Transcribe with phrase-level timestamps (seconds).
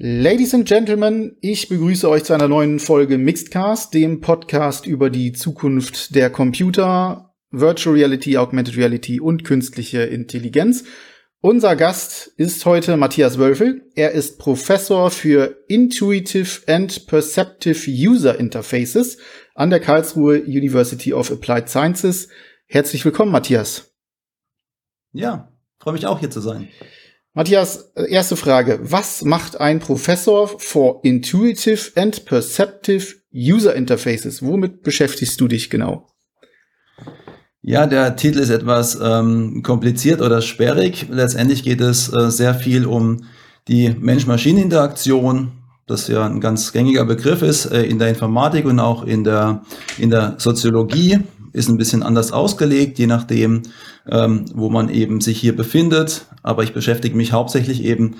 [0.00, 5.32] Ladies and Gentlemen, ich begrüße euch zu einer neuen Folge Mixedcast, dem Podcast über die
[5.32, 10.84] Zukunft der Computer, Virtual Reality, Augmented Reality und künstliche Intelligenz.
[11.40, 13.90] Unser Gast ist heute Matthias Wölfel.
[13.96, 19.18] Er ist Professor für Intuitive and Perceptive User Interfaces
[19.56, 22.28] an der Karlsruhe University of Applied Sciences.
[22.66, 23.92] Herzlich willkommen, Matthias.
[25.10, 26.68] Ja, freue mich auch hier zu sein.
[27.38, 28.80] Matthias, äh, erste Frage.
[28.82, 34.42] Was macht ein Professor for Intuitive and Perceptive User Interfaces?
[34.42, 36.08] Womit beschäftigst du dich genau?
[37.62, 41.06] Ja, der Titel ist etwas ähm, kompliziert oder sperrig.
[41.10, 43.22] Letztendlich geht es äh, sehr viel um
[43.68, 45.52] die Mensch-Maschinen-Interaktion,
[45.86, 49.62] das ja ein ganz gängiger Begriff ist äh, in der Informatik und auch in der,
[49.96, 51.20] in der Soziologie
[51.52, 53.62] ist ein bisschen anders ausgelegt, je nachdem,
[54.10, 56.26] ähm, wo man eben sich hier befindet.
[56.42, 58.16] Aber ich beschäftige mich hauptsächlich eben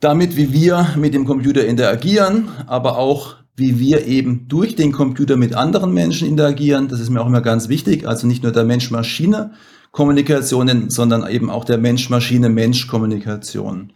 [0.00, 5.36] damit, wie wir mit dem Computer interagieren, aber auch wie wir eben durch den Computer
[5.36, 6.88] mit anderen Menschen interagieren.
[6.88, 8.08] Das ist mir auch immer ganz wichtig.
[8.08, 13.92] Also nicht nur der Mensch-Maschine-Kommunikation, sondern eben auch der Mensch-Maschine-Mensch-Kommunikation.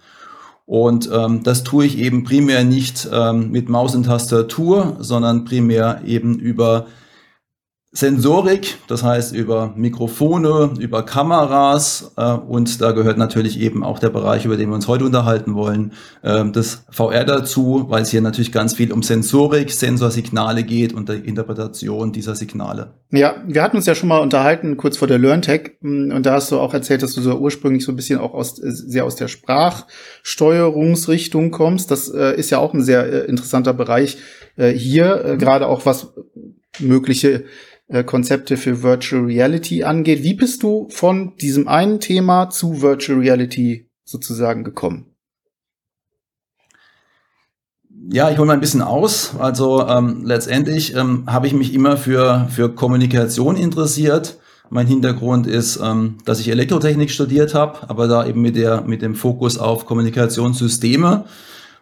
[0.66, 6.00] Und ähm, das tue ich eben primär nicht ähm, mit Maus und Tastatur, sondern primär
[6.06, 6.86] eben über
[7.96, 14.10] Sensorik, das heißt über Mikrofone, über Kameras äh, und da gehört natürlich eben auch der
[14.10, 18.20] Bereich, über den wir uns heute unterhalten wollen, äh, das VR dazu, weil es hier
[18.20, 22.94] natürlich ganz viel um Sensorik, Sensorsignale geht und der Interpretation dieser Signale.
[23.12, 26.32] Ja, wir hatten uns ja schon mal unterhalten, kurz vor der LearnTech, mm, und da
[26.32, 29.14] hast du auch erzählt, dass du so ursprünglich so ein bisschen auch aus, sehr aus
[29.14, 31.92] der Sprachsteuerungsrichtung kommst.
[31.92, 34.18] Das äh, ist ja auch ein sehr äh, interessanter Bereich
[34.56, 36.12] äh, hier, äh, gerade auch was
[36.80, 37.44] mögliche
[37.88, 40.22] äh, Konzepte für Virtual Reality angeht.
[40.22, 45.14] Wie bist du von diesem einen Thema zu Virtual Reality sozusagen gekommen?
[48.10, 49.34] Ja, ich hole mal ein bisschen aus.
[49.38, 54.38] Also ähm, letztendlich ähm, habe ich mich immer für, für Kommunikation interessiert.
[54.70, 59.02] Mein Hintergrund ist, ähm, dass ich Elektrotechnik studiert habe, aber da eben mit, der, mit
[59.02, 61.24] dem Fokus auf Kommunikationssysteme.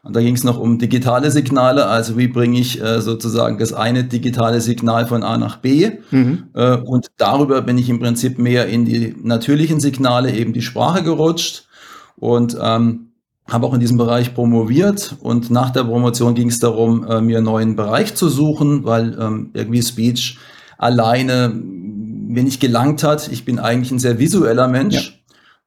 [0.05, 3.73] Und da ging es noch um digitale Signale, also wie bringe ich äh, sozusagen das
[3.73, 5.91] eine digitale Signal von A nach B.
[6.11, 6.45] Mhm.
[6.55, 11.05] Äh, und darüber bin ich im Prinzip mehr in die natürlichen Signale, eben die Sprache
[11.05, 11.69] gerutscht.
[12.17, 13.13] Und ähm,
[13.49, 17.39] habe auch in diesem Bereich promoviert und nach der Promotion ging es darum, äh, mir
[17.39, 20.39] einen neuen Bereich zu suchen, weil ähm, irgendwie Speech
[20.79, 23.29] alleine mir nicht gelangt hat.
[23.31, 24.95] Ich bin eigentlich ein sehr visueller Mensch.
[24.95, 25.03] Ja.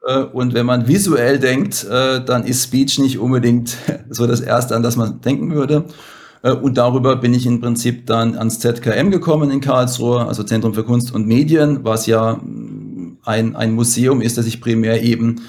[0.05, 3.75] Äh, und wenn man visuell denkt, äh, dann ist Speech nicht unbedingt
[4.09, 5.85] so das Erste, an das man denken würde.
[6.43, 10.73] Äh, und darüber bin ich im Prinzip dann ans ZKM gekommen in Karlsruhe, also Zentrum
[10.73, 15.41] für Kunst und Medien, was ja mm, ein, ein Museum ist, das sich primär eben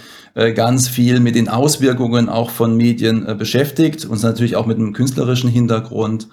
[0.54, 5.48] ganz viel mit den Auswirkungen auch von Medien beschäftigt und natürlich auch mit einem künstlerischen
[5.48, 6.28] Hintergrund.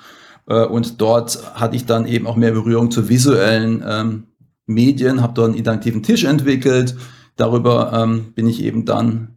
[0.45, 4.23] Und dort hatte ich dann eben auch mehr Berührung zu visuellen ähm,
[4.65, 6.95] Medien, habe dort einen interaktiven Tisch entwickelt,
[7.35, 9.35] Darüber ähm, bin ich eben dann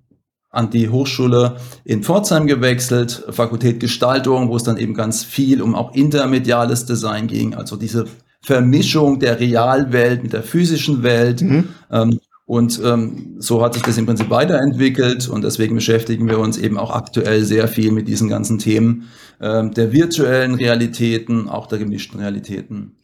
[0.50, 5.74] an die Hochschule in Pforzheim gewechselt, Fakultät Gestaltung, wo es dann eben ganz viel um
[5.74, 8.06] auch intermediales Design ging, also diese
[8.42, 11.42] Vermischung der Realwelt mit der physischen Welt.
[11.42, 11.68] Mhm.
[11.90, 16.56] Ähm, und ähm, so hat sich das im Prinzip weiterentwickelt und deswegen beschäftigen wir uns
[16.56, 19.08] eben auch aktuell sehr viel mit diesen ganzen Themen
[19.40, 22.96] ähm, der virtuellen Realitäten, auch der gemischten Realitäten.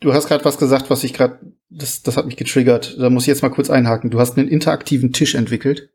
[0.00, 1.38] Du hast gerade was gesagt, was ich gerade,
[1.70, 2.96] das, das hat mich getriggert.
[2.98, 4.10] Da muss ich jetzt mal kurz einhaken.
[4.10, 5.90] Du hast einen interaktiven Tisch entwickelt.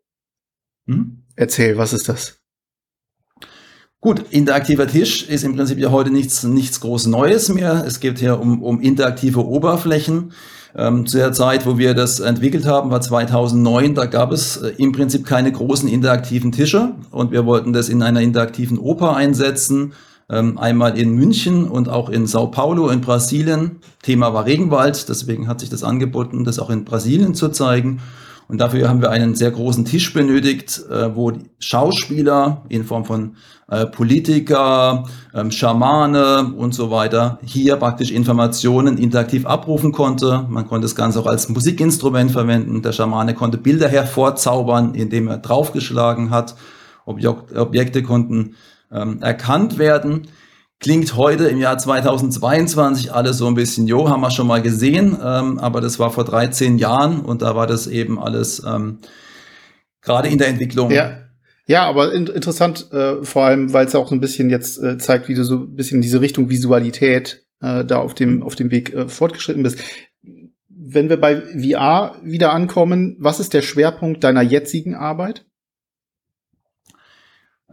[0.88, 1.24] Hm?
[1.36, 2.40] Erzähl, was ist das?
[4.00, 7.86] Gut, interaktiver Tisch ist im Prinzip ja heute nichts, nichts groß Neues mehr.
[7.88, 10.34] Es geht hier um, um interaktive Oberflächen.
[10.76, 13.96] Ähm, zu der Zeit, wo wir das entwickelt haben, war 2009.
[13.96, 18.02] Da gab es äh, im Prinzip keine großen interaktiven Tische und wir wollten das in
[18.02, 19.94] einer interaktiven Oper einsetzen
[20.30, 23.80] einmal in München und auch in Sao Paulo in Brasilien.
[24.02, 28.02] Thema war Regenwald, deswegen hat sich das angeboten, das auch in Brasilien zu zeigen.
[28.48, 33.36] Und dafür haben wir einen sehr großen Tisch benötigt, äh, wo Schauspieler in Form von
[33.70, 40.46] äh, Politiker, ähm, Schamane und so weiter hier praktisch Informationen interaktiv abrufen konnte.
[40.50, 42.82] Man konnte das Ganze auch als Musikinstrument verwenden.
[42.82, 46.56] Der Schamane konnte Bilder hervorzaubern, indem er draufgeschlagen hat.
[47.06, 48.56] Objek Objekte konnten
[48.94, 50.28] ähm, erkannt werden.
[50.80, 55.18] Klingt heute im Jahr 2022 alles so ein bisschen, jo, haben wir schon mal gesehen,
[55.24, 59.00] ähm, aber das war vor 13 Jahren und da war das eben alles ähm,
[60.02, 60.92] gerade in der Entwicklung.
[60.92, 61.20] Ja.
[61.66, 64.98] Ja, aber in interessant, äh, vor allem, weil es auch so ein bisschen jetzt äh,
[64.98, 68.56] zeigt, wie du so ein bisschen in diese Richtung Visualität äh, da auf dem, auf
[68.56, 69.80] dem Weg äh, fortgeschritten bist.
[70.68, 75.46] Wenn wir bei VR wieder ankommen, was ist der Schwerpunkt deiner jetzigen Arbeit?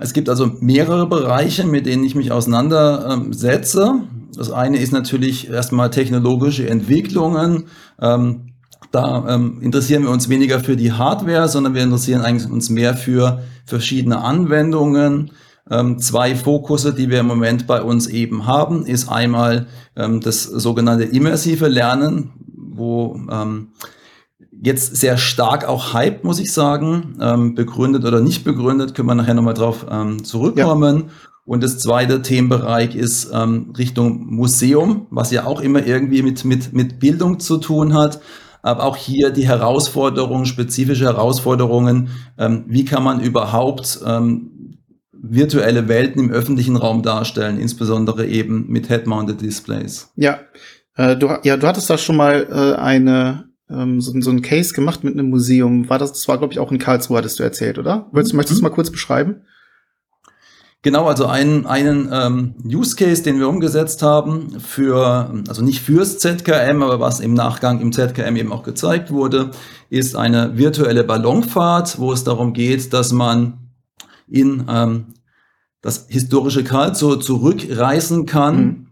[0.01, 4.01] Es gibt also mehrere Bereiche, mit denen ich mich auseinandersetze.
[4.35, 7.65] Das eine ist natürlich erstmal technologische Entwicklungen.
[8.01, 8.53] Ähm,
[8.93, 12.95] da ähm, interessieren wir uns weniger für die Hardware, sondern wir interessieren eigentlich uns mehr
[12.97, 15.33] für verschiedene Anwendungen.
[15.71, 20.45] Ähm, zwei Fokusse, die wir im Moment bei uns eben haben, ist einmal ähm, das
[20.45, 23.69] sogenannte immersive Lernen, wo ähm,
[24.63, 29.15] jetzt sehr stark auch Hype, muss ich sagen, ähm, begründet oder nicht begründet, können wir
[29.15, 31.05] nachher nochmal drauf ähm, zurückkommen.
[31.07, 31.13] Ja.
[31.45, 36.73] Und das zweite Themenbereich ist ähm, Richtung Museum, was ja auch immer irgendwie mit, mit,
[36.73, 38.21] mit Bildung zu tun hat.
[38.63, 44.79] Aber auch hier die Herausforderungen, spezifische Herausforderungen, ähm, wie kann man überhaupt ähm,
[45.13, 50.13] virtuelle Welten im öffentlichen Raum darstellen, insbesondere eben mit Head-Mounted Displays.
[50.17, 50.41] Ja,
[50.97, 54.75] äh, du, ja, du hattest da schon mal äh, eine ähm, so, so ein Case
[54.75, 55.89] gemacht mit einem Museum.
[55.89, 58.09] War das, das war, glaube ich, auch in Karlsruhe, hattest du erzählt, oder?
[58.13, 58.39] Willst, mhm.
[58.39, 59.43] Möchtest du mal kurz beschreiben?
[60.83, 66.19] Genau, also einen, einen ähm, Use Case, den wir umgesetzt haben für, also nicht fürs
[66.19, 69.51] ZKM, aber was im Nachgang im ZKM eben auch gezeigt wurde,
[69.91, 73.59] ist eine virtuelle Ballonfahrt, wo es darum geht, dass man
[74.27, 75.15] in ähm,
[75.83, 78.57] das historische Karlsruhe zurückreisen kann.
[78.57, 78.87] Mhm.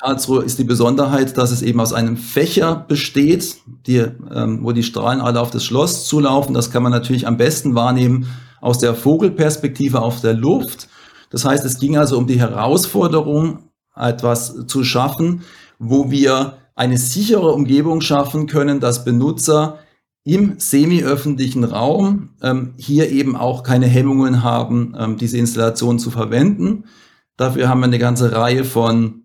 [0.00, 3.56] Karlsruhe ist die Besonderheit, dass es eben aus einem Fächer besteht,
[3.86, 3.98] die,
[4.34, 6.54] ähm, wo die Strahlen alle auf das Schloss zulaufen.
[6.54, 8.26] Das kann man natürlich am besten wahrnehmen
[8.62, 10.88] aus der Vogelperspektive auf der Luft.
[11.30, 15.42] Das heißt, es ging also um die Herausforderung, etwas zu schaffen,
[15.78, 19.78] wo wir eine sichere Umgebung schaffen können, dass Benutzer
[20.24, 26.84] im semi-öffentlichen Raum ähm, hier eben auch keine Hemmungen haben, ähm, diese Installation zu verwenden.
[27.36, 29.24] Dafür haben wir eine ganze Reihe von,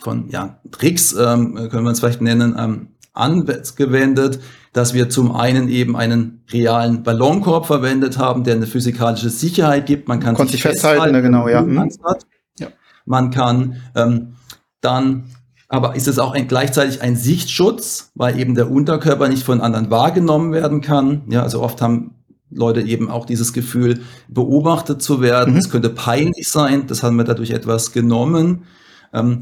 [0.00, 4.40] von ja, Tricks, ähm, können wir es vielleicht nennen, ähm, angewendet,
[4.72, 10.08] dass wir zum einen eben einen realen Ballonkorb verwendet haben, der eine physikalische Sicherheit gibt.
[10.08, 11.62] Man kann Konnte sich festhalten, festhalten genau, ja.
[11.62, 11.90] Mhm.
[12.58, 12.68] ja.
[13.04, 14.34] Man kann ähm,
[14.80, 15.24] dann,
[15.68, 19.90] aber ist es auch ein, gleichzeitig ein Sichtschutz, weil eben der Unterkörper nicht von anderen
[19.90, 21.22] wahrgenommen werden kann.
[21.28, 22.14] Ja, also oft haben
[22.50, 25.56] Leute eben auch dieses Gefühl, beobachtet zu werden.
[25.56, 25.72] Es mhm.
[25.72, 26.86] könnte peinlich sein.
[26.86, 28.64] Das haben wir dadurch etwas genommen.
[29.12, 29.40] Ähm,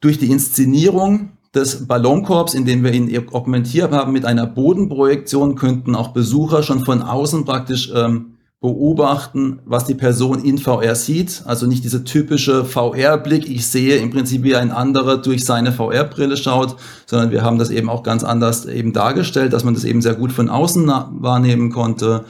[0.00, 5.94] durch die Inszenierung des Ballonkorbs, in dem wir ihn augmentiert haben mit einer Bodenprojektion, könnten
[5.94, 11.42] auch Besucher schon von außen praktisch ähm, beobachten, was die Person in VR sieht.
[11.46, 16.36] Also nicht dieser typische VR-Blick, ich sehe im Prinzip wie ein anderer durch seine VR-Brille
[16.36, 16.76] schaut,
[17.06, 20.14] sondern wir haben das eben auch ganz anders eben dargestellt, dass man das eben sehr
[20.14, 22.26] gut von außen wahrnehmen konnte.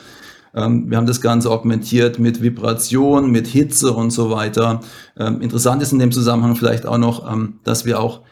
[0.55, 4.81] Ähm, wir haben das Ganze augmentiert mit Vibration, mit Hitze und so weiter.
[5.17, 8.23] Ähm, interessant ist in dem Zusammenhang vielleicht auch noch, ähm, dass wir auch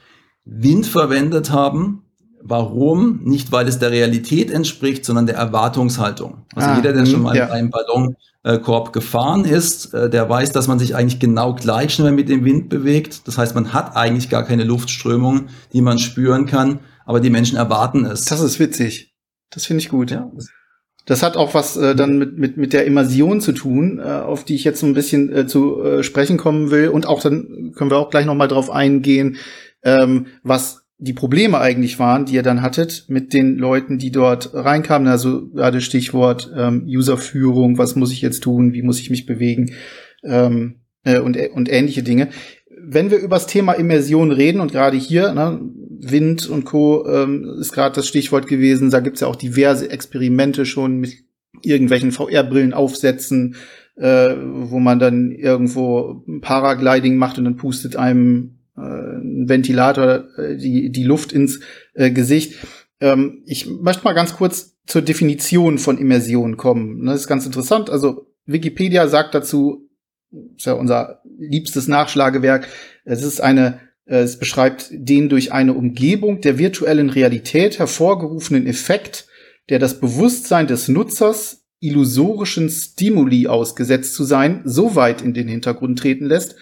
[0.45, 2.03] Wind verwendet haben.
[2.43, 3.21] Warum?
[3.25, 6.45] Nicht, weil es der Realität entspricht, sondern der Erwartungshaltung.
[6.55, 7.45] Also ah, jeder, der schon mal ja.
[7.45, 12.13] mit einem Ballonkorb gefahren ist, äh, der weiß, dass man sich eigentlich genau gleich schnell
[12.13, 13.27] mit dem Wind bewegt.
[13.27, 17.59] Das heißt, man hat eigentlich gar keine Luftströmung, die man spüren kann, aber die Menschen
[17.59, 18.25] erwarten es.
[18.25, 19.15] Das ist witzig.
[19.51, 20.11] Das finde ich gut.
[20.11, 20.31] Ja.
[21.09, 24.45] Das hat auch was äh, dann mit, mit, mit der Immersion zu tun, äh, auf
[24.45, 26.89] die ich jetzt so ein bisschen äh, zu äh, sprechen kommen will.
[26.89, 29.37] Und auch dann können wir auch gleich noch mal drauf eingehen,
[29.83, 34.51] ähm, was die Probleme eigentlich waren, die ihr dann hattet mit den Leuten, die dort
[34.53, 35.09] reinkamen.
[35.09, 39.73] Also gerade Stichwort ähm, Userführung, was muss ich jetzt tun, wie muss ich mich bewegen
[40.25, 42.29] ähm, äh, und, und ähnliche Dinge.
[42.81, 45.59] Wenn wir über das Thema Immersion reden und gerade hier, ne,
[46.01, 47.07] Wind und Co.
[47.07, 51.15] Ähm, ist gerade das Stichwort gewesen, da gibt's ja auch diverse Experimente schon mit
[51.63, 53.57] irgendwelchen VR-Brillen aufsetzen,
[53.97, 60.91] äh, wo man dann irgendwo Paragliding macht und dann pustet einem ein Ventilator äh, die,
[60.91, 61.61] die Luft ins
[61.95, 62.55] äh, Gesicht.
[63.01, 67.05] Ähm, ich möchte mal ganz kurz zur Definition von Immersion kommen.
[67.05, 67.91] Das ist ganz interessant.
[67.91, 69.89] Also Wikipedia sagt dazu,
[70.57, 72.69] ist ja unser liebstes Nachschlagewerk,
[73.05, 79.27] es ist eine, äh, es beschreibt den durch eine Umgebung der virtuellen Realität hervorgerufenen Effekt,
[79.69, 85.99] der das Bewusstsein des Nutzers illusorischen Stimuli ausgesetzt zu sein, so weit in den Hintergrund
[85.99, 86.57] treten lässt,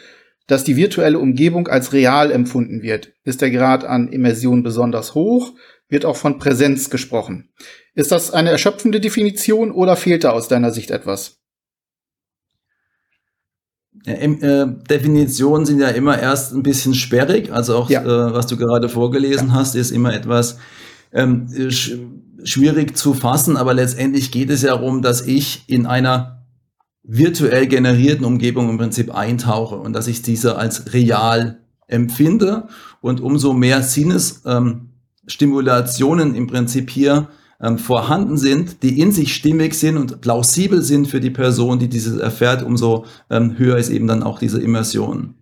[0.46, 3.12] dass die virtuelle Umgebung als real empfunden wird.
[3.24, 5.54] Ist der Grad an Immersion besonders hoch,
[5.88, 7.50] wird auch von Präsenz gesprochen.
[7.94, 11.38] Ist das eine erschöpfende Definition oder fehlt da aus deiner Sicht etwas?
[14.06, 18.00] Äh, Definitionen sind ja immer erst ein bisschen sperrig, also auch ja.
[18.02, 19.54] äh, was du gerade vorgelesen ja.
[19.54, 20.58] hast, ist immer etwas
[21.12, 21.92] ähm, sch
[22.44, 26.44] schwierig zu fassen, aber letztendlich geht es ja darum, dass ich in einer
[27.02, 31.58] virtuell generierten Umgebung im Prinzip eintauche und dass ich diese als real
[31.88, 32.68] empfinde
[33.00, 37.26] und umso mehr Sinnesstimulationen ähm, im Prinzip hier
[37.60, 41.88] ähm, vorhanden sind, die in sich stimmig sind und plausibel sind für die Person, die
[41.88, 45.34] dieses erfährt, umso ähm, höher ist eben dann auch diese Immersion.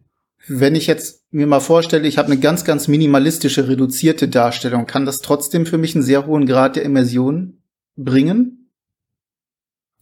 [0.47, 5.06] Wenn ich jetzt mir mal vorstelle, ich habe eine ganz, ganz minimalistische, reduzierte Darstellung, kann
[5.06, 7.62] das trotzdem für mich einen sehr hohen Grad der Immersion
[7.97, 8.71] bringen?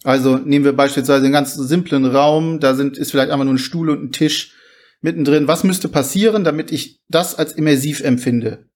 [0.05, 3.59] Also nehmen wir beispielsweise einen ganz simplen Raum, da sind, ist vielleicht einfach nur ein
[3.59, 4.55] Stuhl und ein Tisch
[5.01, 5.47] mittendrin.
[5.47, 8.67] Was müsste passieren, damit ich das als immersiv empfinde?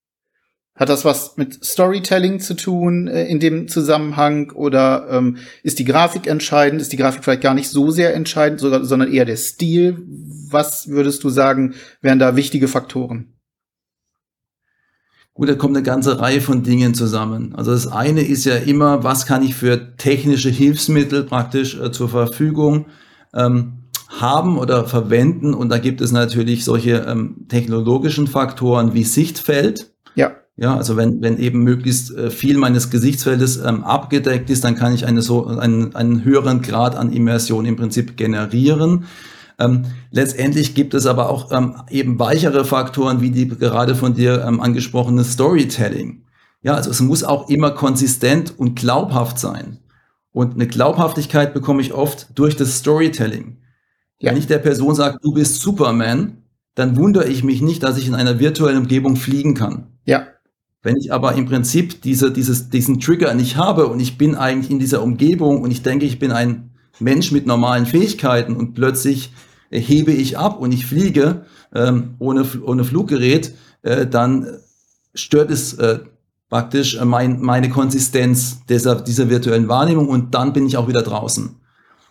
[0.76, 5.86] Hat das was mit Storytelling zu tun äh, in dem Zusammenhang oder ähm, ist die
[5.86, 6.82] Grafik entscheidend?
[6.82, 9.96] Ist die Grafik vielleicht gar nicht so sehr entscheidend, sogar, sondern eher der Stil?
[10.50, 13.32] Was würdest du sagen, wären da wichtige Faktoren?
[15.32, 17.54] Gut, da kommt eine ganze Reihe von Dingen zusammen.
[17.54, 22.10] Also das eine ist ja immer, was kann ich für technische Hilfsmittel praktisch äh, zur
[22.10, 22.86] Verfügung
[23.34, 25.54] ähm, haben oder verwenden.
[25.54, 29.94] Und da gibt es natürlich solche ähm, technologischen Faktoren wie Sichtfeld.
[30.14, 30.36] Ja.
[30.58, 34.94] Ja, also wenn, wenn eben möglichst äh, viel meines Gesichtsfeldes ähm, abgedeckt ist, dann kann
[34.94, 39.04] ich eine so, einen, einen höheren Grad an Immersion im Prinzip generieren.
[39.58, 44.44] Ähm, letztendlich gibt es aber auch ähm, eben weichere Faktoren, wie die gerade von dir
[44.46, 46.22] ähm, angesprochene Storytelling.
[46.62, 49.78] Ja, also es muss auch immer konsistent und glaubhaft sein.
[50.32, 53.58] Und eine Glaubhaftigkeit bekomme ich oft durch das Storytelling.
[54.20, 54.30] Ja.
[54.30, 56.42] Wenn ich der Person sage, du bist Superman,
[56.74, 59.86] dann wundere ich mich nicht, dass ich in einer virtuellen Umgebung fliegen kann.
[60.04, 60.26] Ja.
[60.86, 64.70] Wenn ich aber im Prinzip diese, dieses, diesen Trigger nicht habe und ich bin eigentlich
[64.70, 69.32] in dieser Umgebung und ich denke, ich bin ein Mensch mit normalen Fähigkeiten und plötzlich
[69.68, 73.52] hebe ich ab und ich fliege ähm, ohne, ohne Fluggerät,
[73.82, 74.46] äh, dann
[75.12, 75.98] stört es äh,
[76.50, 81.56] praktisch mein, meine Konsistenz dieser, dieser virtuellen Wahrnehmung und dann bin ich auch wieder draußen.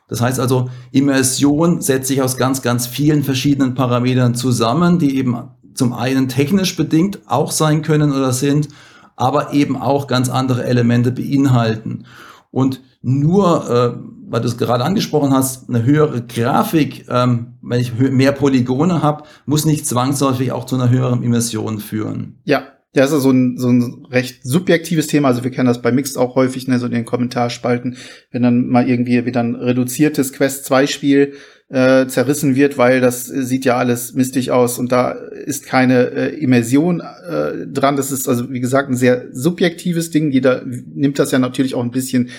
[0.10, 5.38] Das heißt also, Immersion setzt sich aus ganz, ganz vielen verschiedenen Parametern zusammen, die eben
[5.76, 8.70] zum einen technisch bedingt auch sein können oder sind,
[9.16, 12.06] aber eben auch ganz andere Elemente beinhalten.
[12.52, 13.98] Und nur, äh,
[14.30, 19.24] weil du es gerade angesprochen hast, eine höhere Grafik, ähm, wenn ich mehr Polygone habe,
[19.46, 22.40] muss nicht zwangsläufig auch zu einer höheren Immersion führen.
[22.46, 22.64] Ja,
[22.96, 25.28] ja, ist so ein, so ein recht subjektives Thema.
[25.28, 27.98] Also wir kennen das bei Mixed auch häufig, ne, so in den Kommentarspalten,
[28.32, 31.34] wenn dann mal irgendwie wieder ein reduziertes Quest 2 Spiel
[31.70, 36.36] äh, zerrissen wird, weil das sieht ja alles mistig aus und da ist keine äh,
[36.36, 37.96] Immersion äh, dran.
[37.96, 40.32] Das ist also, wie gesagt, ein sehr subjektives Ding.
[40.32, 42.30] Jeder nimmt das ja natürlich auch ein bisschen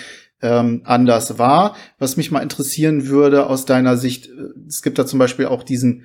[0.41, 1.75] ähm, anders wahr.
[1.99, 5.63] Was mich mal interessieren würde aus deiner Sicht, äh, es gibt da zum Beispiel auch
[5.63, 6.03] diesen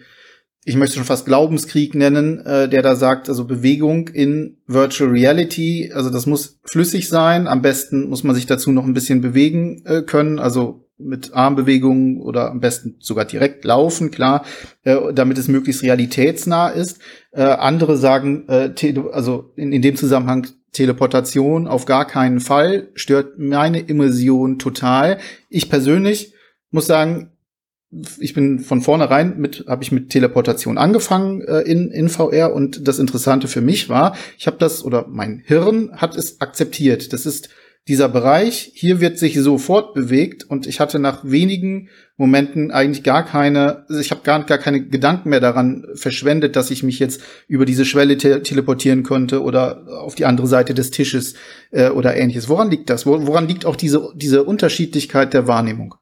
[0.65, 5.91] ich möchte schon fast Glaubenskrieg nennen, äh, der da sagt, also Bewegung in Virtual Reality,
[5.93, 7.49] also das muss flüssig sein.
[7.49, 12.21] Am besten muss man sich dazu noch ein bisschen bewegen äh, können, also mit Armbewegungen
[12.21, 14.45] oder am besten sogar direkt laufen, klar,
[14.85, 17.01] äh, damit es möglichst realitätsnah ist.
[17.33, 18.73] Äh, andere sagen, äh,
[19.13, 25.19] also in, in dem Zusammenhang Teleportation auf gar keinen Fall, stört meine Immersion total.
[25.51, 26.35] Ich persönlich
[26.71, 27.33] muss sagen,
[28.19, 32.89] ich bin von vornherein mit, habe ich mit Teleportation angefangen äh, in, in VR und
[32.89, 37.13] das Interessante für mich war, ich habe das oder mein Hirn hat es akzeptiert.
[37.13, 37.51] Das ist
[37.89, 43.25] dieser Bereich, hier wird sich sofort bewegt und ich hatte nach wenigen Momenten eigentlich gar
[43.25, 47.21] keine, also ich habe gar, gar keine Gedanken mehr daran verschwendet, dass ich mich jetzt
[47.49, 51.35] über diese Schwelle te teleportieren konnte oder auf die andere Seite des Tisches
[51.73, 52.49] äh, oder ähnliches.
[52.49, 53.05] Woran liegt das?
[53.05, 55.97] Woran liegt auch diese, diese Unterschiedlichkeit der Wahrnehmung?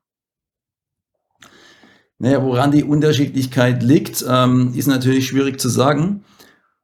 [2.18, 6.25] Naja, woran die Unterschiedlichkeit liegt, ähm, ist natürlich schwierig zu sagen.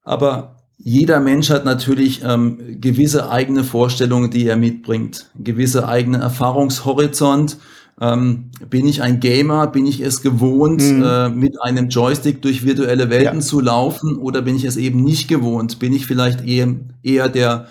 [0.00, 7.58] Aber jeder Mensch hat natürlich ähm, gewisse eigene Vorstellungen, die er mitbringt, gewisse eigene Erfahrungshorizont.
[7.98, 9.68] Ähm, bin ich ein Gamer?
[9.68, 11.02] Bin ich es gewohnt, mhm.
[11.02, 13.40] äh, mit einem Joystick durch virtuelle Welten ja.
[13.40, 14.18] zu laufen?
[14.18, 15.78] Oder bin ich es eben nicht gewohnt?
[15.78, 17.68] Bin ich vielleicht eher, eher der,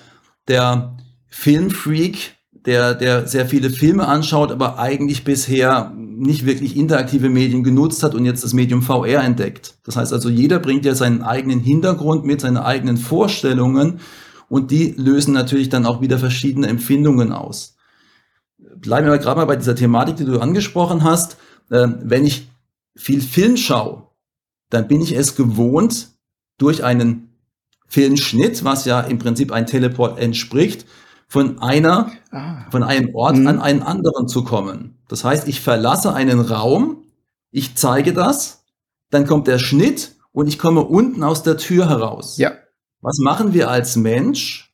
[0.47, 0.97] der
[1.29, 2.33] Filmfreak,
[2.65, 8.15] der, der sehr viele Filme anschaut, aber eigentlich bisher nicht wirklich interaktive Medien genutzt hat
[8.15, 9.75] und jetzt das Medium VR entdeckt.
[9.83, 13.99] Das heißt also, jeder bringt ja seinen eigenen Hintergrund mit, seine eigenen Vorstellungen
[14.49, 17.75] und die lösen natürlich dann auch wieder verschiedene Empfindungen aus.
[18.77, 21.37] Bleiben wir gerade mal bei dieser Thematik, die du angesprochen hast.
[21.69, 22.49] Äh, wenn ich
[22.95, 24.03] viel Film schaue,
[24.69, 26.09] dann bin ich es gewohnt,
[26.57, 27.29] durch einen
[27.87, 30.85] Filmschnitt, was ja im Prinzip ein Teleport entspricht,
[31.27, 32.69] von einer, ah.
[32.69, 33.47] von einem Ort mhm.
[33.47, 34.99] an einen anderen zu kommen.
[35.07, 37.03] Das heißt, ich verlasse einen Raum,
[37.51, 38.63] ich zeige das,
[39.09, 42.37] dann kommt der Schnitt und ich komme unten aus der Tür heraus.
[42.37, 42.51] Ja.
[43.01, 44.73] Was machen wir als Mensch?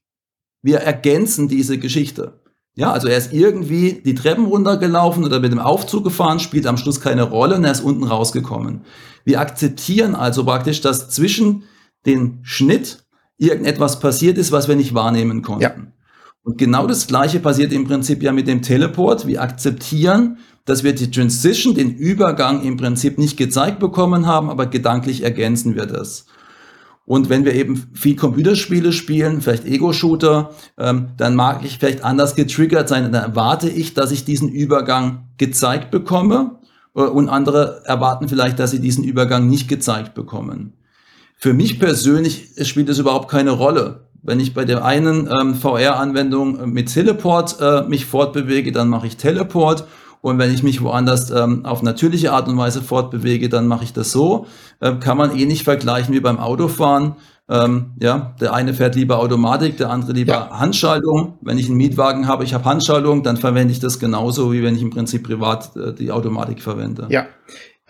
[0.61, 2.41] Wir ergänzen diese Geschichte.
[2.73, 6.77] Ja, also er ist irgendwie die Treppen runtergelaufen oder mit dem Aufzug gefahren, spielt am
[6.77, 8.85] Schluss keine Rolle und er ist unten rausgekommen.
[9.25, 11.63] Wir akzeptieren also praktisch, dass zwischen
[12.05, 13.03] den Schnitt
[13.37, 15.63] irgendetwas passiert ist, was wir nicht wahrnehmen konnten.
[15.63, 15.75] Ja.
[16.43, 19.27] Und genau das Gleiche passiert im Prinzip ja mit dem Teleport.
[19.27, 24.65] Wir akzeptieren, dass wir die Transition, den Übergang im Prinzip nicht gezeigt bekommen haben, aber
[24.65, 26.25] gedanklich ergänzen wir das.
[27.05, 32.35] Und wenn wir eben viel Computerspiele spielen, vielleicht Ego-Shooter, ähm, dann mag ich vielleicht anders
[32.35, 33.11] getriggert sein.
[33.11, 36.59] Dann erwarte ich, dass ich diesen Übergang gezeigt bekomme.
[36.95, 40.73] Äh, und andere erwarten vielleicht, dass sie diesen Übergang nicht gezeigt bekommen.
[41.37, 44.07] Für mich persönlich spielt es überhaupt keine Rolle.
[44.23, 49.07] Wenn ich bei der einen ähm, VR-Anwendung äh, mit Teleport äh, mich fortbewege, dann mache
[49.07, 49.85] ich Teleport.
[50.21, 53.93] Und wenn ich mich woanders ähm, auf natürliche Art und Weise fortbewege, dann mache ich
[53.93, 54.45] das so.
[54.79, 57.15] Ähm, kann man eh nicht vergleichen wie beim Autofahren.
[57.49, 60.59] Ähm, ja, der eine fährt lieber Automatik, der andere lieber ja.
[60.59, 61.39] Handschaltung.
[61.41, 64.75] Wenn ich einen Mietwagen habe, ich habe Handschaltung, dann verwende ich das genauso, wie wenn
[64.75, 67.07] ich im Prinzip privat äh, die Automatik verwende.
[67.09, 67.25] Ja,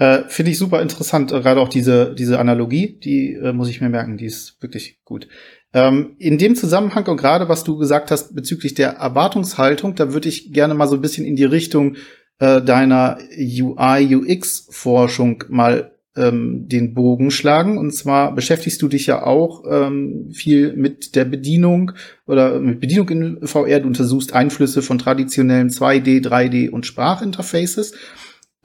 [0.02, 3.82] äh, Finde ich super interessant, äh, gerade auch diese, diese Analogie, die äh, muss ich
[3.82, 5.28] mir merken, die ist wirklich gut.
[5.74, 10.28] Ähm, in dem Zusammenhang und gerade was du gesagt hast bezüglich der Erwartungshaltung, da würde
[10.28, 11.96] ich gerne mal so ein bisschen in die Richtung
[12.40, 17.78] äh, deiner UI-UX-Forschung mal ähm, den Bogen schlagen.
[17.78, 21.94] Und zwar beschäftigst du dich ja auch ähm, viel mit der Bedienung
[22.26, 23.80] oder mit Bedienung in VR.
[23.80, 27.94] Du untersuchst Einflüsse von traditionellen 2D, 3D und Sprachinterfaces.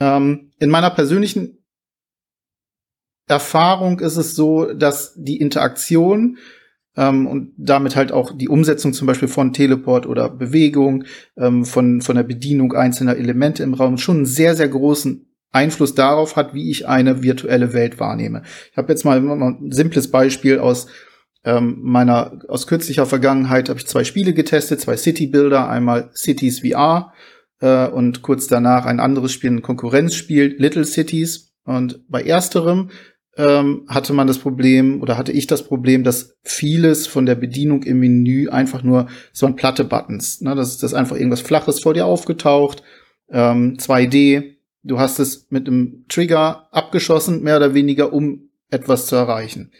[0.00, 1.58] Ähm, in meiner persönlichen
[3.28, 6.38] Erfahrung ist es so, dass die Interaktion
[6.96, 11.04] ähm, und damit halt auch die Umsetzung zum Beispiel von Teleport oder Bewegung,
[11.36, 15.94] ähm, von, von der Bedienung einzelner Elemente im Raum schon einen sehr, sehr großen Einfluss
[15.94, 18.42] darauf hat, wie ich eine virtuelle Welt wahrnehme.
[18.70, 20.86] Ich habe jetzt mal ein simples Beispiel aus
[21.44, 26.60] ähm, meiner aus kürzlicher Vergangenheit habe ich zwei Spiele getestet, zwei City Builder, einmal Cities
[26.60, 27.12] VR
[27.60, 31.54] äh, und kurz danach ein anderes Spiel, ein Konkurrenzspiel, Little Cities.
[31.64, 32.90] Und bei ersterem
[33.36, 37.82] ähm, hatte man das Problem oder hatte ich das Problem, dass vieles von der Bedienung
[37.82, 40.40] im Menü einfach nur so ein platte Buttons.
[40.40, 40.54] Ne?
[40.54, 42.82] Das ist das einfach irgendwas Flaches vor dir aufgetaucht,
[43.30, 44.56] ähm, 2D.
[44.82, 49.72] Du hast es mit einem Trigger abgeschossen, mehr oder weniger, um etwas zu erreichen.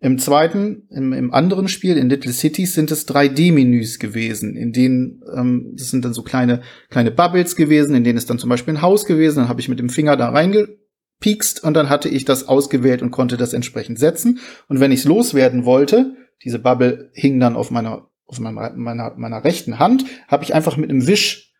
[0.00, 5.24] Im zweiten, im, im anderen Spiel, in Little Cities, sind es 3D-Menüs gewesen, in denen,
[5.34, 8.74] ähm, das sind dann so kleine, kleine Bubbles gewesen, in denen ist dann zum Beispiel
[8.74, 10.28] ein Haus gewesen, dann habe ich mit dem Finger da
[11.18, 14.40] reingepiekst und dann hatte ich das ausgewählt und konnte das entsprechend setzen.
[14.68, 19.14] Und wenn ich es loswerden wollte, diese Bubble hing dann auf meiner, auf meiner, meiner,
[19.16, 21.52] meiner rechten Hand, habe ich einfach mit einem Wisch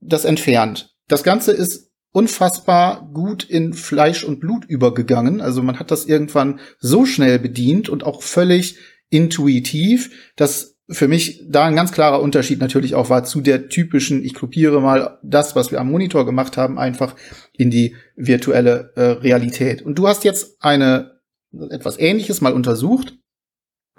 [0.00, 0.94] das entfernt.
[1.08, 5.40] Das Ganze ist unfassbar gut in Fleisch und Blut übergegangen.
[5.40, 8.78] Also man hat das irgendwann so schnell bedient und auch völlig
[9.10, 14.24] intuitiv, dass für mich da ein ganz klarer Unterschied natürlich auch war zu der typischen,
[14.24, 17.14] ich kopiere mal das, was wir am Monitor gemacht haben, einfach
[17.60, 19.82] in die virtuelle äh, Realität.
[19.82, 21.20] Und du hast jetzt eine
[21.68, 23.18] etwas Ähnliches mal untersucht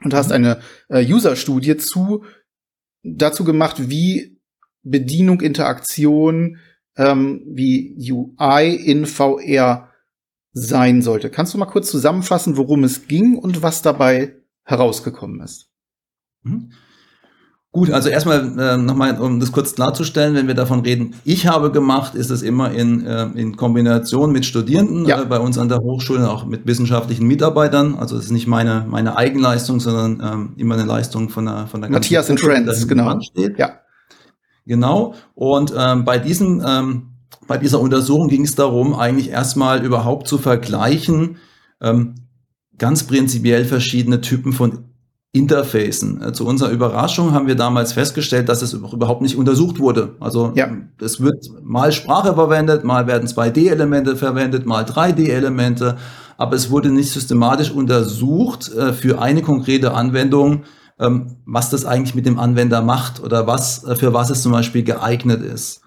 [0.03, 2.25] und hast eine äh, User-Studie zu
[3.03, 4.41] dazu gemacht, wie
[4.81, 6.57] Bedienung, Interaktion
[6.97, 9.91] ähm, wie UI in VR
[10.53, 11.29] sein sollte.
[11.29, 15.69] Kannst du mal kurz zusammenfassen, worum es ging und was dabei herausgekommen ist?
[16.41, 16.71] Mhm.
[17.73, 21.71] Gut, also erstmal äh, nochmal, um das kurz klarzustellen, wenn wir davon reden, ich habe
[21.71, 25.21] gemacht, ist es immer in, äh, in Kombination mit Studierenden ja.
[25.21, 27.95] äh, bei uns an der Hochschule, auch mit wissenschaftlichen Mitarbeitern.
[27.95, 31.79] Also es ist nicht meine, meine Eigenleistung, sondern ähm, immer eine Leistung von der von
[31.79, 33.17] der Matthias and Friends, genau.
[33.21, 33.57] Steht.
[33.57, 33.79] Ja.
[34.65, 35.13] Genau.
[35.33, 37.11] Und ähm, bei diesen, ähm,
[37.47, 41.37] bei dieser Untersuchung ging es darum, eigentlich erstmal überhaupt zu vergleichen,
[41.79, 42.15] ähm,
[42.77, 44.90] ganz prinzipiell verschiedene Typen von
[45.33, 46.21] Interfacen.
[46.21, 50.15] Äh, zu unserer Überraschung haben wir damals festgestellt, dass es überhaupt nicht untersucht wurde.
[50.19, 50.69] Also ja.
[50.99, 55.97] es wird mal Sprache verwendet, mal werden 2D-Elemente verwendet, mal 3D-Elemente,
[56.37, 60.63] aber es wurde nicht systematisch untersucht äh, für eine konkrete Anwendung,
[60.99, 64.51] ähm, was das eigentlich mit dem Anwender macht oder was, äh, für was es zum
[64.51, 65.81] Beispiel geeignet ist.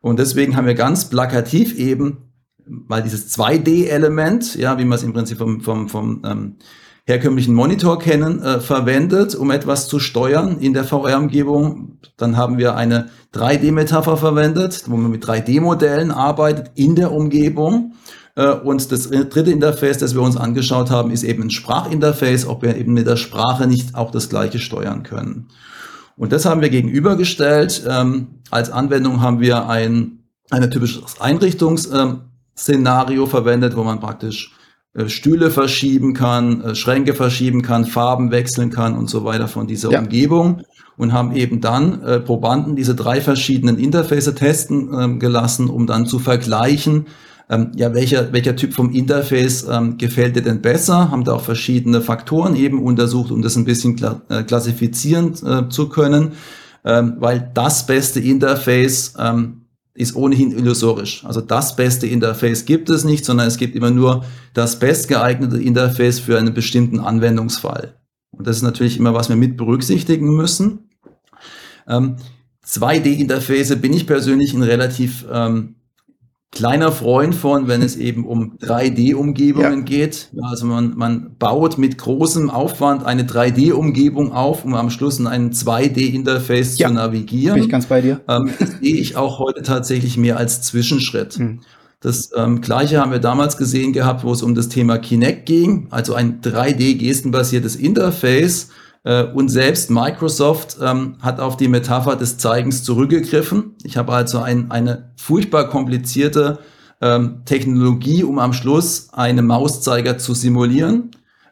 [0.00, 2.30] Und deswegen haben wir ganz plakativ eben,
[2.66, 6.56] weil dieses 2D-Element, ja, wie man es im Prinzip vom, vom, vom ähm,
[7.06, 11.98] herkömmlichen Monitor kennen, äh, verwendet, um etwas zu steuern in der VR-Umgebung.
[12.16, 17.92] Dann haben wir eine 3D-Metapher verwendet, wo man mit 3D-Modellen arbeitet in der Umgebung.
[18.36, 22.62] Äh, und das dritte Interface, das wir uns angeschaut haben, ist eben ein Sprachinterface, ob
[22.62, 25.48] wir eben mit der Sprache nicht auch das gleiche steuern können.
[26.16, 27.84] Und das haben wir gegenübergestellt.
[27.88, 34.52] Ähm, als Anwendung haben wir ein, ein typisches Einrichtungsszenario verwendet, wo man praktisch
[35.08, 39.90] Stühle verschieben kann, äh, Schränke verschieben kann, Farben wechseln kann und so weiter von dieser
[39.90, 39.98] ja.
[39.98, 40.62] Umgebung
[40.96, 46.06] und haben eben dann äh, Probanden diese drei verschiedenen Interface testen äh, gelassen, um dann
[46.06, 47.06] zu vergleichen,
[47.50, 51.10] ähm, ja, welcher, welcher Typ vom Interface ähm, gefällt dir denn besser?
[51.10, 55.68] Haben da auch verschiedene Faktoren eben untersucht, um das ein bisschen kla äh, klassifizieren äh,
[55.68, 56.32] zu können.
[56.84, 59.63] ähm, weil das beste Interface ähm,
[59.94, 61.24] ist ohnehin illusorisch.
[61.24, 66.18] Also das beste Interface gibt es nicht, sondern es gibt immer nur das bestgeeignete Interface
[66.18, 67.94] für einen bestimmten Anwendungsfall.
[68.32, 70.90] Und das ist natürlich immer, was wir mit berücksichtigen müssen.
[71.86, 72.16] Ähm,
[72.66, 75.76] 2D-Interface bin ich persönlich ein relativ ähm,
[76.52, 79.84] kleiner Freund von, wenn es eben um 3D-Umgebungen ja.
[79.84, 80.30] geht.
[80.40, 85.52] Also man, man baut mit großem Aufwand eine 3D-Umgebung auf, um am Schluss in ein
[85.52, 86.88] 2D-Interface ja.
[86.88, 87.54] zu navigieren.
[87.54, 88.20] Bin ich ganz bei dir.
[88.28, 91.34] Ähm, sehe ich auch heute tatsächlich mehr als Zwischenschritt.
[91.34, 91.60] Hm.
[92.00, 95.86] Das ähm, gleiche haben wir damals gesehen gehabt, wo es um das Thema Kinect ging,
[95.90, 98.68] also ein 3D-gestenbasiertes Interface
[99.04, 103.74] und selbst Microsoft ähm, hat auf die Metapher des Zeigens zurückgegriffen.
[103.82, 106.58] Ich habe also ein, eine furchtbar komplizierte
[107.04, 111.10] ähm, Technologie, um am Schluss einen Mauszeiger zu simulieren,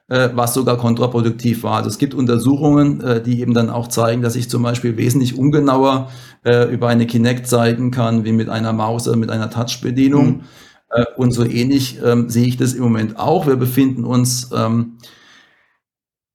[0.09, 1.77] äh, was sogar kontraproduktiv war.
[1.77, 5.37] Also es gibt Untersuchungen, äh, die eben dann auch zeigen, dass ich zum Beispiel wesentlich
[5.37, 6.11] ungenauer
[6.45, 10.27] äh, über eine Kinect zeigen kann, wie mit einer Maus oder mit einer Touch-Bedienung.
[10.27, 10.41] Mhm.
[10.89, 13.47] Äh, und so ähnlich ähm, sehe ich das im Moment auch.
[13.47, 14.99] Wir befinden uns ähm,